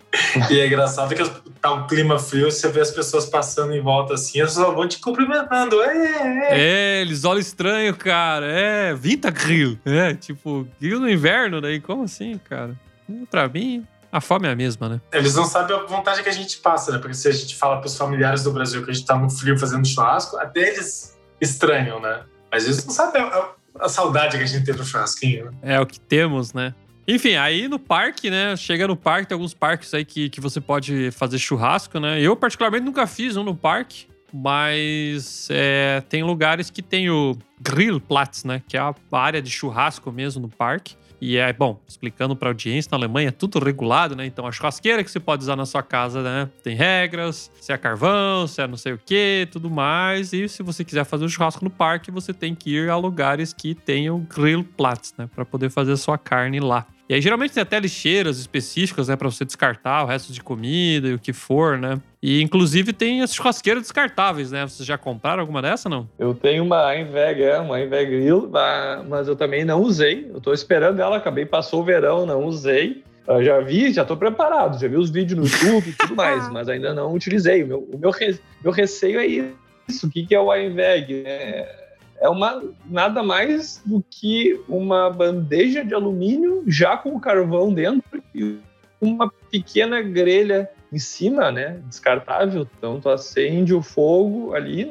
[0.50, 1.24] E é engraçado que
[1.62, 4.88] tá um clima frio, você vê as pessoas passando em volta assim, elas só vão
[4.88, 5.82] te cumprimentando.
[5.82, 6.46] Ê.
[6.50, 8.46] É, eles olham estranho, cara.
[8.46, 9.78] É, Vinta Grill.
[9.86, 12.76] É, tipo, grill no inverno, daí como assim, cara?
[13.10, 15.02] É, Pra mim, a fome é a mesma, né?
[15.14, 16.98] Eles não sabem a vontade que a gente passa, né?
[16.98, 19.58] Porque se a gente fala pros familiares do Brasil que a gente tá no frio
[19.58, 22.24] fazendo churrasco, até eles estranham, né?
[22.52, 23.50] Mas eles não sabem a, a-
[23.80, 25.52] a saudade que a gente tem do churrasquinho, né?
[25.62, 26.74] É o que temos, né?
[27.08, 28.56] Enfim, aí no parque, né?
[28.58, 32.20] Chega no parque, tem alguns parques aí que, que você pode fazer churrasco, né?
[32.22, 38.44] Eu, particularmente, nunca fiz um no parque, mas é, tem lugares que tem o Grillplatz,
[38.44, 38.62] né?
[38.68, 40.96] Que é a área de churrasco mesmo no parque.
[41.22, 44.26] E é, bom, explicando pra audiência, na Alemanha é tudo regulado, né?
[44.26, 46.50] Então a churrasqueira que você pode usar na sua casa, né?
[46.64, 50.34] Tem regras, se é carvão, se é não sei o que, tudo mais.
[50.34, 53.54] E se você quiser fazer um churrasco no parque, você tem que ir a lugares
[53.54, 55.30] que tenham Grillplatz, né?
[55.36, 56.88] Pra poder fazer a sua carne lá.
[57.12, 59.18] E aí geralmente tem até lixeiras específicas, né?
[59.18, 62.00] Pra você descartar o resto de comida e o que for, né?
[62.24, 64.66] E inclusive tem as churrasqueiras descartáveis, né?
[64.66, 66.08] Vocês já compraram alguma dessa, não?
[66.18, 70.32] Eu tenho uma Einweg, é, uma Einweg Grill, mas- mas eu também não usei.
[70.34, 73.04] Eu tô esperando ela, acabei, passou o verão, não usei.
[73.28, 76.50] Eu já vi, já tô preparado, já vi os vídeos no YouTube e tudo mais,
[76.50, 77.62] mas ainda não utilizei.
[77.64, 80.08] O meu, o meu, re- meu receio é isso.
[80.08, 81.24] O que, que é o Einweg?
[81.26, 81.81] É,
[82.22, 88.60] é uma, nada mais do que uma bandeja de alumínio já com carvão dentro e
[89.02, 92.68] uma pequena grelha em cima, né, descartável.
[92.78, 94.88] Então tu acende o fogo ali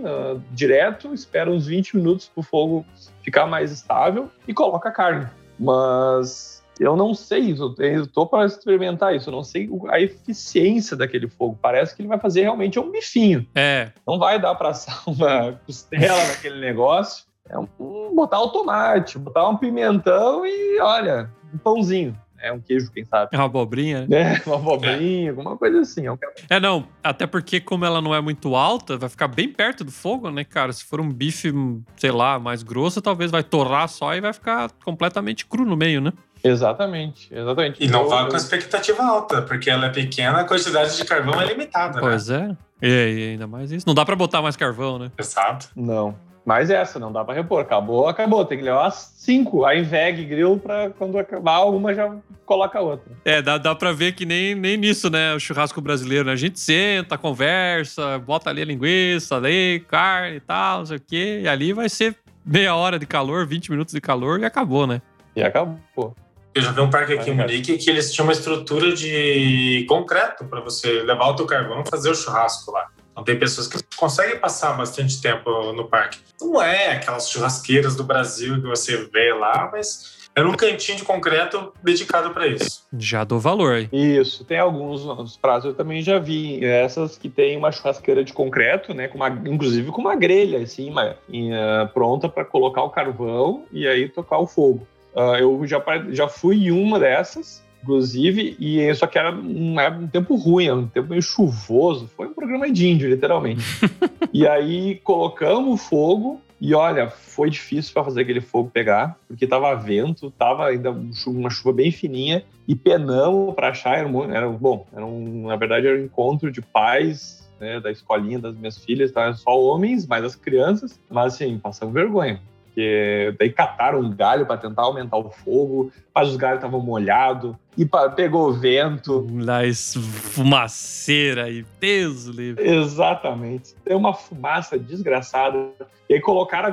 [0.51, 2.85] direto, espera uns 20 minutos para o fogo
[3.23, 5.29] ficar mais estável e coloca a carne.
[5.57, 6.50] Mas
[6.81, 11.29] eu não sei isso, eu tô para experimentar isso, eu não sei a eficiência daquele
[11.29, 11.59] fogo.
[11.61, 13.47] Parece que ele vai fazer realmente um bifinho.
[13.55, 17.25] É, Não vai dar para assar uma costela naquele negócio.
[17.49, 17.67] É um,
[18.15, 22.17] botar o tomate, botar um pimentão e olha, um pãozinho.
[22.43, 23.29] É um queijo, quem sabe.
[23.33, 24.37] é uma abobrinha, né?
[24.37, 26.07] É, uma abobrinha, alguma coisa assim.
[26.09, 26.13] É
[26.49, 26.87] É, não.
[27.05, 30.43] Até porque, como ela não é muito alta, vai ficar bem perto do fogo, né,
[30.43, 30.73] cara?
[30.73, 31.53] Se for um bife,
[31.97, 36.01] sei lá, mais grosso, talvez vai torrar só e vai ficar completamente cru no meio,
[36.01, 36.13] né?
[36.43, 37.83] Exatamente, exatamente.
[37.83, 41.47] E não vá com expectativa alta, porque ela é pequena, a quantidade de carvão é
[41.47, 42.01] limitada, né?
[42.01, 42.57] Pois é.
[42.83, 43.87] E, e ainda mais isso.
[43.87, 45.11] Não dá pra botar mais carvão, né?
[45.19, 45.69] Exato.
[45.77, 46.15] Não.
[46.45, 47.61] Mas essa, não dá pra repor.
[47.61, 48.45] Acabou, acabou.
[48.45, 49.65] Tem que levar cinco.
[49.65, 52.17] A Inveg Grill pra quando acabar uma já
[52.47, 53.13] coloca outra.
[53.25, 55.35] É, dá, dá pra ver que nem, nem nisso, né?
[55.35, 56.33] O churrasco brasileiro, né?
[56.33, 61.01] A gente senta, conversa, bota ali a linguiça, ali, carne e tal, não sei o
[61.01, 61.41] quê.
[61.45, 65.03] E ali vai ser meia hora de calor, 20 minutos de calor e acabou, né?
[65.37, 66.17] E acabou.
[66.61, 70.45] Eu já vi um parque aqui em Munique que eles tinham uma estrutura de concreto
[70.45, 72.89] para você levar o teu carvão e fazer o churrasco lá.
[73.13, 76.19] Então tem pessoas que conseguem passar bastante tempo no parque.
[76.39, 81.05] Não é aquelas churrasqueiras do Brasil que você vê lá, mas é um cantinho de
[81.05, 82.85] concreto dedicado para isso.
[82.93, 83.89] Já dou valor aí.
[83.91, 86.63] Isso, tem alguns nos prazos eu também já vi.
[86.63, 89.09] Essas que tem uma churrasqueira de concreto, né?
[89.09, 93.65] Com uma, inclusive com uma grelha, assim, uma, em, uh, pronta para colocar o carvão
[93.73, 94.87] e aí tocar o fogo.
[95.15, 100.07] Uh, eu já, já fui em uma dessas, inclusive, e só que era um, um
[100.07, 102.09] tempo ruim, um tempo meio chuvoso.
[102.17, 103.65] Foi um programa de índio, literalmente.
[104.33, 109.47] e aí colocamos o fogo e olha, foi difícil para fazer aquele fogo pegar, porque
[109.47, 110.95] tava vento, tava ainda
[111.27, 113.97] uma chuva bem fininha e penamos para achar.
[113.97, 117.91] Era, um, era bom, era um, na verdade era um encontro de pais né, da
[117.91, 119.33] escolinha das minhas filhas, tá?
[119.33, 122.41] só homens, mais as crianças, mas assim, passamos vergonha.
[122.71, 127.55] Porque daí cataram um galho para tentar aumentar o fogo, mas os galhos estavam molhados,
[127.77, 129.23] e pegou vento.
[129.45, 132.65] Das fumaceira e peso livre.
[132.65, 133.75] Exatamente.
[133.85, 135.71] Tem uma fumaça desgraçada.
[136.09, 136.71] E aí colocaram a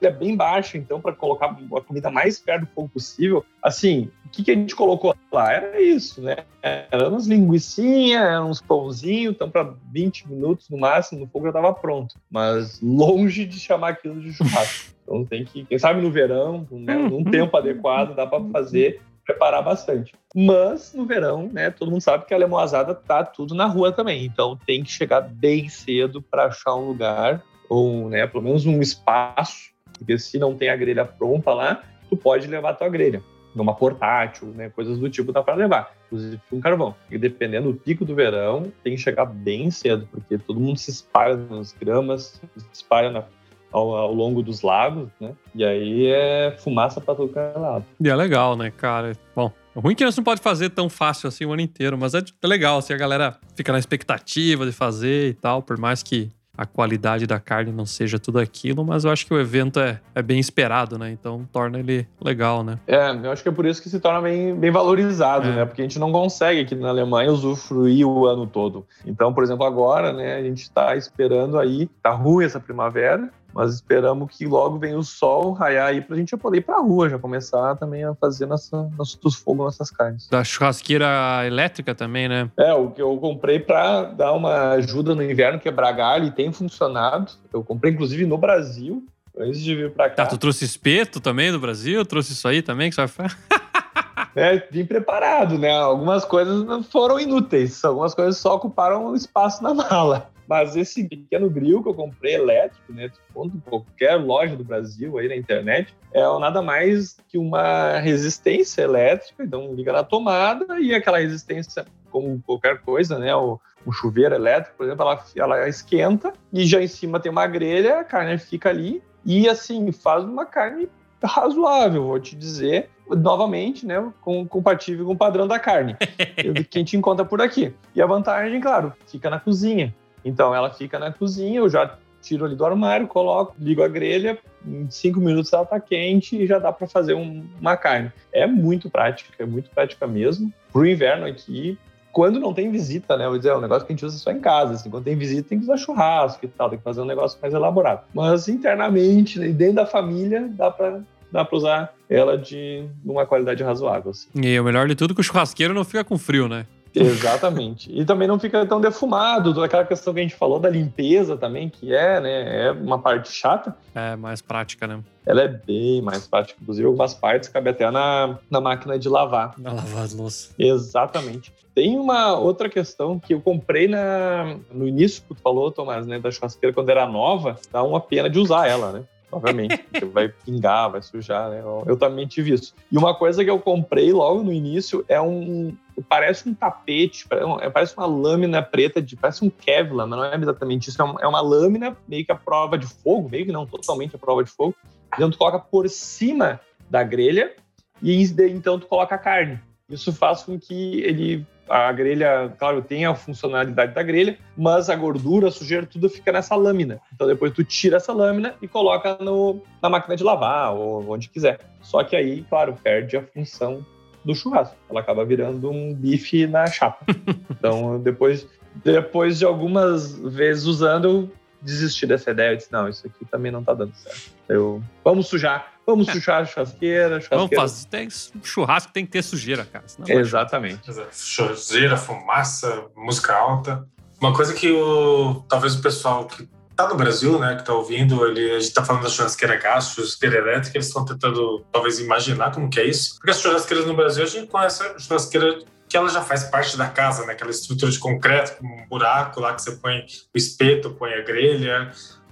[0.00, 3.44] grelha bem baixa, então, para colocar a comida mais perto do fogo possível.
[3.62, 5.52] Assim, o que, que a gente colocou lá?
[5.52, 6.38] Era isso, né?
[6.62, 11.50] Era umas linguiçinhas, eram uns pãozinhos, então para 20 minutos no máximo, o fogo já
[11.50, 12.14] estava pronto.
[12.30, 14.94] Mas longe de chamar aquilo de churrasco.
[15.02, 17.24] Então tem que, quem sabe no verão, né, num uhum.
[17.24, 20.12] tempo adequado, dá para fazer preparar bastante.
[20.34, 24.24] Mas no verão, né, todo mundo sabe que a lemoazada tá tudo na rua também,
[24.24, 28.80] então tem que chegar bem cedo para achar um lugar ou, né, pelo menos um
[28.80, 29.70] espaço,
[30.00, 33.22] porque se não tem a grelha pronta lá, tu pode levar a tua grelha
[33.54, 36.94] numa portátil, né, coisas do tipo dá para levar, inclusive um carvão.
[37.10, 40.90] E dependendo do pico do verão, tem que chegar bem cedo, porque todo mundo se
[40.90, 43.24] espalha nas gramas, se espalha na
[43.72, 45.32] ao, ao, longo dos lagos, né?
[45.54, 47.84] E aí é fumaça para todo é lado.
[48.00, 49.12] E é legal, né, cara?
[49.34, 51.96] Bom, o ruim é que você não pode fazer tão fácil assim o ano inteiro,
[51.96, 55.78] mas é, é legal, assim, a galera fica na expectativa de fazer e tal, por
[55.78, 59.40] mais que a qualidade da carne não seja tudo aquilo, mas eu acho que o
[59.40, 61.10] evento é, é bem esperado, né?
[61.10, 62.78] Então torna ele legal, né?
[62.86, 65.52] É, eu acho que é por isso que se torna bem, bem valorizado, é.
[65.52, 65.64] né?
[65.64, 68.86] Porque a gente não consegue aqui na Alemanha usufruir o ano todo.
[69.06, 73.74] Então, por exemplo, agora, né, a gente está esperando aí, tá ruim essa primavera, mas
[73.74, 77.08] esperamos que logo venha o sol raiar aí pra gente já poder ir pra rua,
[77.08, 80.28] já começar também a fazer nossa, nossos fogos, nossas carnes.
[80.28, 81.06] Da churrasqueira
[81.46, 82.50] elétrica também, né?
[82.56, 86.52] É, o que eu comprei pra dar uma ajuda no inverno, quebrar galho, e tem
[86.52, 87.32] funcionado.
[87.52, 89.04] Eu comprei, inclusive, no Brasil,
[89.38, 90.16] antes de vir pra cá.
[90.16, 92.04] Tá, tu trouxe espeto também do Brasil?
[92.04, 93.36] Trouxe isso aí também que você vai fazer?
[94.34, 95.72] é, vim preparado, né?
[95.76, 100.30] Algumas coisas foram inúteis, algumas coisas só ocuparam espaço na mala.
[100.50, 105.28] Mas esse pequeno grill que eu comprei elétrico, né, em qualquer loja do Brasil aí
[105.28, 111.20] na internet, é nada mais que uma resistência elétrica, então liga na tomada e aquela
[111.20, 116.66] resistência, como qualquer coisa, né, o, um chuveiro elétrico, por exemplo, ela, ela esquenta e
[116.66, 120.88] já em cima tem uma grelha, a carne fica ali e assim faz uma carne
[121.22, 125.96] razoável, vou te dizer, novamente, né, com, compatível com o padrão da carne,
[126.68, 127.72] que a gente encontra por aqui.
[127.94, 129.94] E a vantagem, claro, fica na cozinha.
[130.24, 134.38] Então ela fica na cozinha, eu já tiro ali do armário, coloco, ligo a grelha,
[134.66, 138.12] em cinco minutos ela tá quente e já dá para fazer um, uma carne.
[138.32, 140.52] É muito prática, é muito prática mesmo.
[140.72, 141.78] Pro inverno aqui,
[142.12, 143.26] quando não tem visita, né?
[143.26, 144.74] Vou dizer, é um negócio que a gente usa só em casa.
[144.74, 147.38] Assim, quando tem visita, tem que usar churrasco e tal, tem que fazer um negócio
[147.40, 148.02] mais elaborado.
[148.14, 151.00] Mas internamente, né, dentro da família, dá para
[151.32, 154.10] dá usar ela de uma qualidade razoável.
[154.10, 154.28] Assim.
[154.34, 156.66] E o melhor de tudo é que o churrasqueiro não fica com frio, né?
[156.94, 157.90] Exatamente.
[157.92, 161.36] E também não fica tão defumado, toda aquela questão que a gente falou da limpeza
[161.36, 163.76] também, que é, né, é uma parte chata.
[163.94, 165.00] É, mais prática, né?
[165.24, 166.58] Ela é bem mais prática.
[166.60, 169.54] Inclusive, algumas partes cabe até na, na máquina de lavar.
[169.58, 170.54] Na lavar as louças.
[170.58, 171.52] Exatamente.
[171.74, 176.18] Tem uma outra questão que eu comprei na, no início, que tu falou, Tomás, né,
[176.18, 179.02] da churrasqueira, quando era nova, dá uma pena de usar ela, né?
[179.30, 181.60] Obviamente, vai pingar, vai sujar, né?
[181.60, 182.74] Eu, eu, também tive isso.
[182.90, 185.76] E uma coisa que eu comprei logo no início é um.
[186.08, 187.26] Parece um tapete,
[187.74, 191.02] parece uma lâmina preta, de, parece um Kevlar, mas não é exatamente isso.
[191.02, 194.18] É é uma lâmina meio que a prova de fogo, meio que não totalmente a
[194.18, 194.74] prova de fogo.
[195.14, 196.58] Então tu coloca por cima
[196.88, 197.54] da grelha
[198.02, 199.60] e então tu coloca a carne.
[199.90, 204.96] Isso faz com que ele a grelha, claro, tem a funcionalidade da grelha, mas a
[204.96, 207.00] gordura, a sujeira, tudo fica nessa lâmina.
[207.14, 211.28] Então depois tu tira essa lâmina e coloca no, na máquina de lavar ou onde
[211.28, 211.60] quiser.
[211.80, 213.86] Só que aí, claro, perde a função
[214.24, 214.76] do churrasco.
[214.90, 217.06] Ela acaba virando um bife na chapa.
[217.60, 218.48] Então depois,
[218.82, 222.52] depois de algumas vezes usando, eu desisti dessa ideia.
[222.52, 224.32] Eu disse, não, isso aqui também não tá dando certo.
[224.48, 226.12] Eu, vamos sujar Vamos é.
[226.12, 227.20] sujar a churrasqueira.
[227.20, 227.36] churrasqueira.
[227.36, 227.86] Vamos fazer.
[227.88, 228.08] Tem,
[228.42, 229.84] churrasco tem que ter sujeira, cara.
[230.08, 230.80] Exatamente.
[231.10, 233.86] Sujeira, fumaça, música alta.
[234.20, 238.24] Uma coisa que o, talvez o pessoal que tá no Brasil, né, que tá ouvindo,
[238.26, 242.52] ele, a gente tá falando da churrasqueira gás, churrasqueira elétrica, eles estão tentando talvez imaginar
[242.52, 243.16] como que é isso.
[243.16, 246.76] Porque as churrasqueiras no Brasil, a gente conhece a churrasqueira que ela já faz parte
[246.76, 247.32] da casa, né?
[247.32, 251.22] Aquela estrutura de concreto com um buraco lá que você põe o espeto, põe a
[251.22, 251.90] grelha.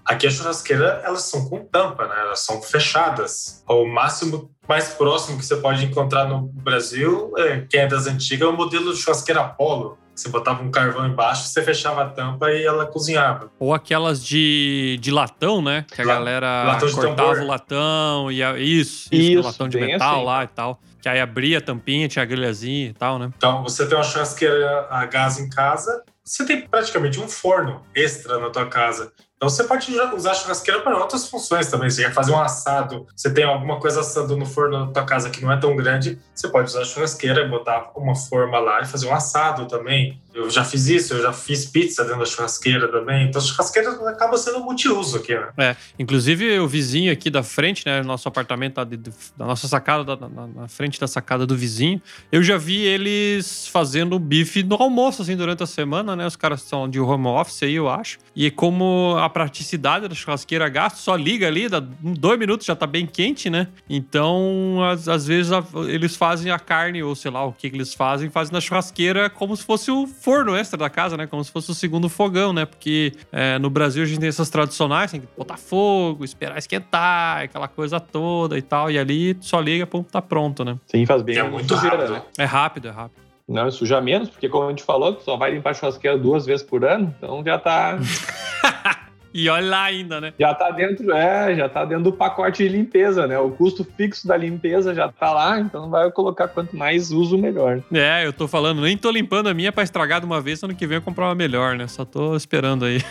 [0.09, 2.15] Aqui a churrasqueira, elas são com tampa, né?
[2.21, 3.63] Elas são fechadas.
[3.69, 8.49] O máximo mais próximo que você pode encontrar no Brasil, é, quem é das antigas,
[8.49, 9.99] é o modelo de churrasqueira Apollo.
[10.15, 13.53] Você botava um carvão embaixo, você fechava a tampa e ela cozinhava.
[13.61, 15.85] Ou aquelas de, de latão, né?
[15.95, 19.79] Que a La- galera latão cortava o latão e a- isso, isso, Isso, latão de
[19.79, 20.25] metal assim.
[20.25, 20.81] lá e tal.
[21.01, 23.31] Que aí abria a tampinha, tinha a grelhazinha e tal, né?
[23.37, 28.41] Então, você tem uma churrasqueira a gás em casa, você tem praticamente um forno extra
[28.41, 29.13] na tua casa.
[29.39, 31.89] Então, você pode usar a churrasqueira para outras funções também.
[31.89, 35.31] Você quer fazer um assado, você tem alguma coisa assando no forno da tua casa
[35.31, 38.85] que não é tão grande, você pode usar a churrasqueira, botar uma forma lá e
[38.85, 40.21] fazer um assado também.
[40.35, 43.29] Eu já fiz isso, eu já fiz pizza dentro da churrasqueira também.
[43.29, 45.49] Então, a churrasqueira acaba sendo multiuso aqui, né?
[45.57, 48.03] É, inclusive o vizinho aqui da frente, né?
[48.03, 48.97] Nosso apartamento de-
[49.37, 52.03] da nossa sacada, da- na, na frente da sacada do vizinho.
[52.33, 56.27] Eu já vi eles fazendo bife no almoço, assim, durante a semana, né?
[56.27, 58.19] Os caras são de home office aí, eu acho.
[58.35, 62.75] E como a praticidade da churrasqueira a gás, só liga ali, dá dois minutos já
[62.77, 63.69] tá bem quente, né?
[63.89, 67.77] Então, às, às vezes a- eles fazem a carne, ou sei lá o que, que
[67.77, 71.27] eles fazem, fazem na churrasqueira como se fosse o forno extra da casa, né?
[71.27, 72.65] Como se fosse o segundo fogão, né?
[72.65, 77.43] Porque é, no Brasil a gente tem essas tradicionais, tem que botar fogo, esperar esquentar,
[77.43, 78.91] aquela coisa toda e tal.
[78.91, 80.77] E ali só liga, pum, tá pronto, né?
[80.87, 82.13] Sim, faz bem é muito rápido.
[82.13, 82.23] né?
[82.39, 83.29] É rápido, é rápido.
[83.49, 86.45] Não, suja menos, porque como a gente falou, tu só vai limpar a churrasqueira duas
[86.45, 87.97] vezes por ano, então já tá,
[89.33, 90.33] E olha lá ainda, né?
[90.39, 93.39] já tá dentro, é, já tá dentro do pacote de limpeza, né?
[93.39, 97.81] O custo fixo da limpeza já tá lá, então vai colocar quanto mais uso, melhor.
[97.93, 100.75] É, eu tô falando, nem tô limpando a minha pra estragar de uma vez, ano
[100.75, 101.87] que vem eu comprar uma melhor, né?
[101.87, 103.03] Só tô esperando aí.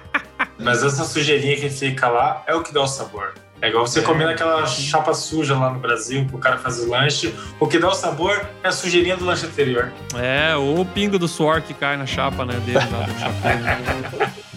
[0.58, 3.32] Mas essa sujeirinha que fica lá é o que dá o sabor.
[3.62, 6.88] É igual você comer naquela chapa suja lá no Brasil, que o cara faz o
[6.88, 7.34] lanche.
[7.58, 9.92] O que dá o sabor é a sujeirinha do lanche anterior.
[10.18, 12.54] É, ou o pingo do suor que cai na chapa, né?
[12.64, 14.30] Dele lá do chapéu.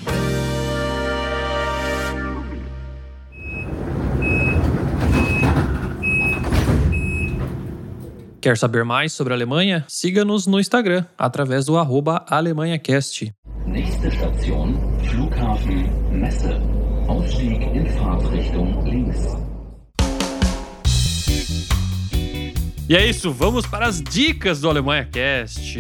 [8.44, 9.86] Quer saber mais sobre a Alemanha?
[9.88, 13.34] Siga-nos no Instagram, através do arroba AlemanhaCast.
[13.66, 16.50] Nächste Station, Flughafen Messe.
[17.08, 19.38] Ausstieg in Fahrtrichtung links.
[22.90, 25.80] E é isso, vamos para as dicas do Alemanha Cast.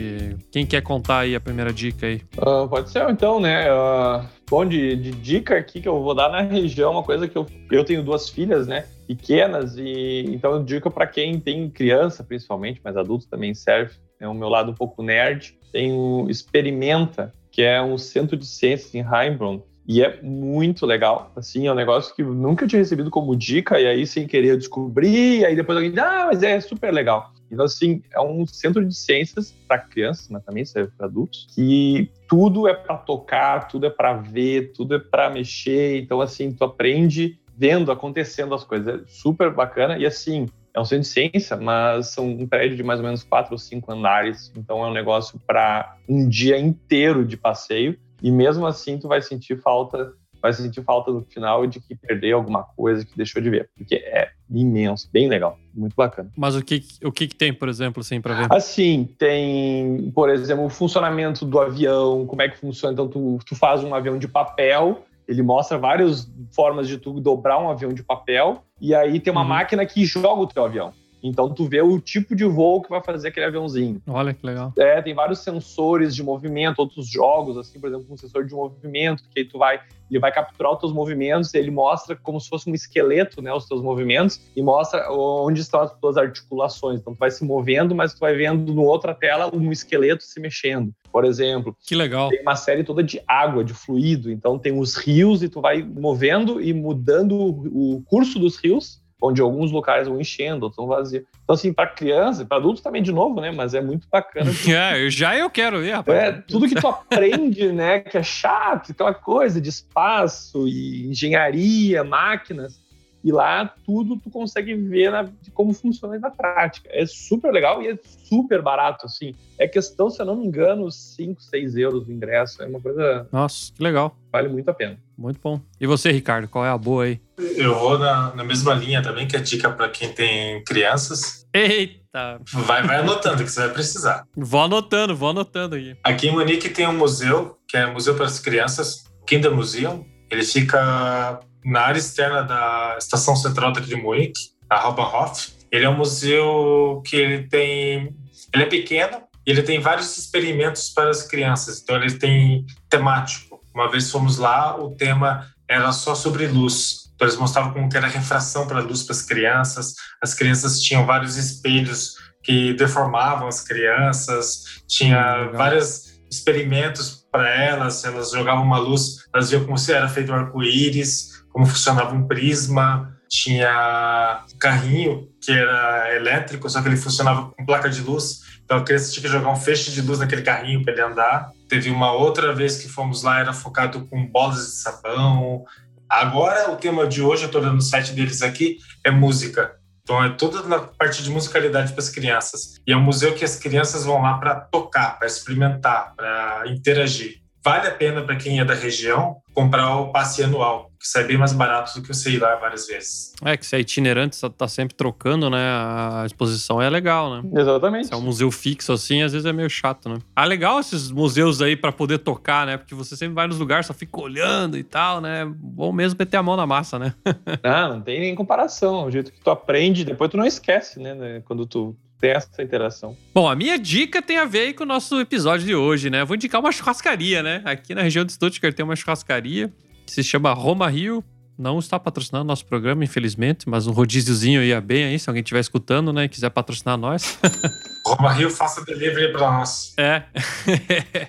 [0.50, 2.22] Quem quer contar aí a primeira dica aí?
[2.38, 3.70] Ah, pode ser, então, né?
[3.70, 7.38] Ah, bom, de, de dica aqui que eu vou dar na região, uma coisa que
[7.38, 8.86] eu, eu tenho duas filhas, né?
[9.16, 13.96] Pequenas, e então dica para quem tem criança, principalmente, mas adultos também serve.
[14.20, 15.58] É o meu lado um pouco nerd.
[15.72, 19.62] Tem o Experimenta, que é um centro de ciências em Heilbronn.
[19.86, 23.78] E é muito legal, assim, é um negócio que eu nunca tinha recebido como dica,
[23.82, 27.34] e aí sem querer eu descobri, e aí depois alguém ah, mas é super legal.
[27.52, 32.10] Então, assim, é um centro de ciências para crianças, mas também serve para adultos, que
[32.28, 36.02] tudo é para tocar, tudo é para ver, tudo é para mexer.
[36.02, 39.02] Então, assim, tu aprende vendo, acontecendo as coisas.
[39.02, 39.98] É super bacana.
[39.98, 43.24] E, assim, é um centro de ciência, mas são um prédio de mais ou menos
[43.24, 44.52] quatro ou cinco andares.
[44.56, 47.98] Então, é um negócio para um dia inteiro de passeio.
[48.22, 52.36] E mesmo assim, tu vai sentir falta vai sentir falta no final de que perdeu
[52.36, 56.30] alguma coisa que deixou de ver, porque é imenso, bem legal, muito bacana.
[56.36, 58.48] Mas o que, o que, que tem, por exemplo, assim, pra ver?
[58.52, 62.92] Assim, tem, por exemplo, o funcionamento do avião, como é que funciona.
[62.92, 67.60] Então, tu, tu faz um avião de papel, ele mostra várias formas de tu dobrar
[67.60, 69.48] um avião de papel, e aí tem uma Uhum.
[69.48, 70.94] máquina que joga o teu avião.
[71.24, 74.02] Então, tu vê o tipo de voo que vai fazer aquele aviãozinho.
[74.08, 74.74] Olha que legal.
[74.78, 79.24] É, tem vários sensores de movimento, outros jogos, assim, por exemplo, um sensor de movimento,
[79.34, 79.80] que aí tu vai,
[80.12, 83.66] ele vai capturar os teus movimentos, ele mostra como se fosse um esqueleto, né, os
[83.68, 87.00] teus movimentos, e mostra onde estão as tuas articulações.
[87.00, 90.40] Então, tu vai se movendo, mas tu vai vendo no outra tela um esqueleto se
[90.40, 90.94] mexendo.
[91.12, 92.30] Por exemplo, Que legal.
[92.30, 95.84] tem uma série toda de água, de fluido, então tem os rios e tu vai
[95.84, 100.86] movendo e mudando o o curso dos rios, onde alguns locais vão enchendo, outros vão
[100.88, 101.24] vazios.
[101.44, 103.52] Então, assim, para criança, para adultos também de novo, né?
[103.52, 104.52] Mas é muito bacana.
[104.68, 106.18] É, eu- já eu quero ver, rapaz.
[106.18, 112.04] É, tudo que tu aprende, né, que é chato, aquela coisa de espaço e engenharia,
[112.04, 112.80] máquinas,
[113.24, 116.90] E lá tudo tu consegue ver na, de como funciona na prática.
[116.92, 119.34] É super legal e é super barato, assim.
[119.58, 122.62] É questão, se eu não me engano, 5, 6 euros o ingresso.
[122.62, 123.28] É uma coisa.
[123.32, 124.18] Nossa, que legal.
[124.32, 124.98] Vale muito a pena.
[125.18, 125.62] Muito bom.
[125.80, 127.22] E você, Ricardo, qual é a boa aí?
[127.56, 131.46] Eu vou na, na mesma linha também, que é dica para quem tem crianças.
[131.54, 132.42] Eita!
[132.52, 134.26] Vai, vai anotando que você vai precisar.
[134.36, 135.96] Vou anotando, vou anotando aqui.
[136.04, 140.06] Aqui em Munique tem um museu, que é Museu para as Crianças, Kinder Museum.
[140.30, 144.40] Ele fica na área externa da Estação Central daqui de Munique,
[144.70, 145.54] a Hauptbahnhof.
[145.72, 148.16] Ele é um museu que ele tem...
[148.54, 151.82] Ele é pequeno e ele tem vários experimentos para as crianças.
[151.82, 153.60] Então, ele tem temático.
[153.74, 157.12] Uma vez fomos lá, o tema era só sobre luz.
[157.16, 159.96] Então, eles mostravam como que era a refração para a luz para as crianças.
[160.22, 164.84] As crianças tinham vários espelhos que deformavam as crianças.
[164.88, 165.54] Tinha Legal.
[165.54, 168.04] vários experimentos para elas.
[168.04, 172.28] Elas jogavam uma luz, elas viam como se era feito um arco-íris, como funcionava um
[172.28, 173.14] prisma.
[173.30, 178.42] Tinha um carrinho que era elétrico, só que ele funcionava com placa de luz.
[178.64, 181.50] Então a criança tinha que jogar um feixe de luz naquele carrinho para ele andar.
[181.68, 185.64] Teve uma outra vez que fomos lá, era focado com bolas de sabão.
[186.08, 189.76] Agora, o tema de hoje, eu estou olhando no site deles aqui, é música.
[190.04, 192.76] Então, é toda na parte de musicalidade para as crianças.
[192.86, 197.43] E é um museu que as crianças vão lá para tocar, para experimentar, para interagir.
[197.64, 201.38] Vale a pena para quem é da região comprar o passe anual, que sai bem
[201.38, 203.34] mais barato do que você ir lá várias vezes.
[203.44, 205.60] É que se é itinerante, você tá sempre trocando, né?
[205.60, 207.62] A exposição é legal, né?
[207.62, 208.08] Exatamente.
[208.08, 210.18] Se é um museu fixo assim, às vezes é meio chato, né?
[210.36, 212.78] Ah, legal esses museus aí pra poder tocar, né?
[212.78, 215.46] Porque você sempre vai nos lugares, só fica olhando e tal, né?
[215.56, 217.14] Bom mesmo meter a mão na massa, né?
[217.64, 219.06] Ah, não tem nem comparação.
[219.06, 223.18] O jeito que tu aprende, depois tu não esquece, né, Quando tu tem essa interação.
[223.34, 226.22] Bom, a minha dica tem a ver aí com o nosso episódio de hoje, né?
[226.22, 227.62] Eu vou indicar uma churrascaria, né?
[227.66, 229.70] Aqui na região de Stuttgart tem uma churrascaria
[230.06, 231.22] que se chama Roma Rio.
[231.60, 235.60] Não está patrocinando nosso programa, infelizmente, mas um rodíziozinho ia bem aí, se alguém estiver
[235.60, 236.24] escutando, né?
[236.24, 237.38] e Quiser patrocinar nós.
[238.08, 239.94] Roma Rio, faça delivery para nós.
[239.98, 240.24] É.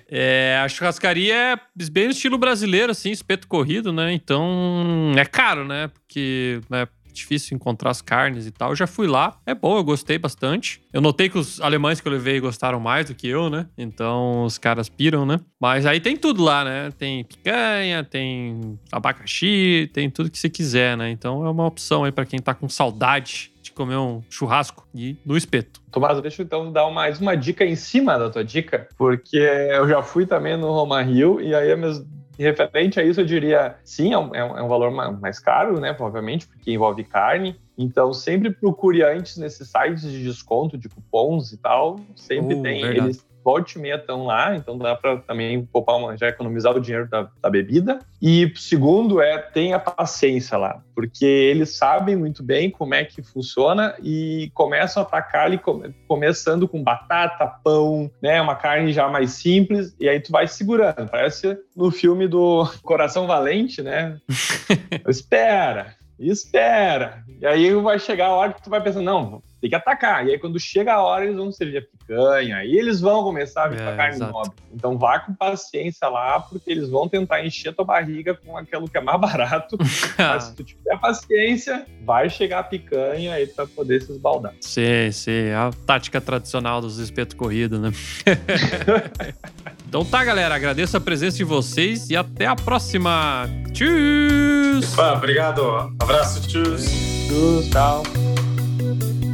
[0.09, 1.57] É, A churrascaria é
[1.91, 4.13] bem no estilo brasileiro, assim, espeto corrido, né?
[4.13, 5.89] Então é caro, né?
[5.89, 8.71] Porque é difícil encontrar as carnes e tal.
[8.71, 10.83] Eu já fui lá, é bom, eu gostei bastante.
[10.93, 13.67] Eu notei que os alemães que eu levei gostaram mais do que eu, né?
[13.79, 15.41] Então os caras piram, né?
[15.61, 16.91] Mas aí tem tudo lá, né?
[16.99, 21.11] Tem picanha, tem abacaxi, tem tudo que você quiser, né?
[21.11, 25.17] Então é uma opção aí pra quem tá com saudade de comer um churrasco e
[25.25, 25.81] no espeto.
[25.91, 29.89] Tomás, deixa eu então dar mais uma dica em cima da tua dica, porque eu
[29.89, 32.07] já fui também no Roma Rio e aí, mesmo,
[32.43, 35.79] referente a isso, eu diria sim, é um, é um- é valor ma- mais caro,
[35.81, 35.93] né?
[35.93, 37.57] Provavelmente, porque envolve carne.
[37.79, 41.97] Então, sempre procure antes nesses sites de desconto, de cupons e tal.
[42.17, 42.81] Sempre Oh, tem.
[42.83, 42.99] verdade.
[43.09, 46.81] Eles volte e meia estão lá, então dá para também poupar uma, já economizar o
[46.81, 47.99] dinheiro da, da bebida.
[48.21, 53.95] E segundo é tenha paciência lá, porque eles sabem muito bem como é que funciona
[54.03, 59.33] e começam a atacar ali come- começando com batata, pão, né, uma carne já mais
[59.33, 61.09] simples e aí tu vai segurando.
[61.11, 64.17] Parece no filme do Coração Valente, né?
[65.07, 67.23] espera, espera.
[67.41, 70.27] E aí vai chegar a hora que tu vai pensando, não, tem que atacar.
[70.27, 73.65] E aí quando chega a hora, eles vão servir a picanha, e eles vão começar
[73.65, 74.31] a vir com É, a carne exato.
[74.33, 74.53] nobre.
[74.75, 78.99] Então vá com paciência lá, porque eles vão tentar encher tua barriga com aquilo que
[78.99, 79.79] é mais barato.
[80.19, 84.53] Mas se tu tiver paciência, vai chegar a picanha aí pra poder se esbaldar.
[84.61, 85.51] Sim, sim.
[85.53, 87.91] A tática tradicional dos espetos corridos, né?
[89.89, 90.55] então tá, galera.
[90.55, 93.49] Agradeço a presença de vocês e até a próxima.
[93.73, 95.15] Tchau!
[95.17, 95.63] Obrigado.
[95.99, 96.63] Abraço, tchau.
[96.63, 99.34] Tchau, tchau.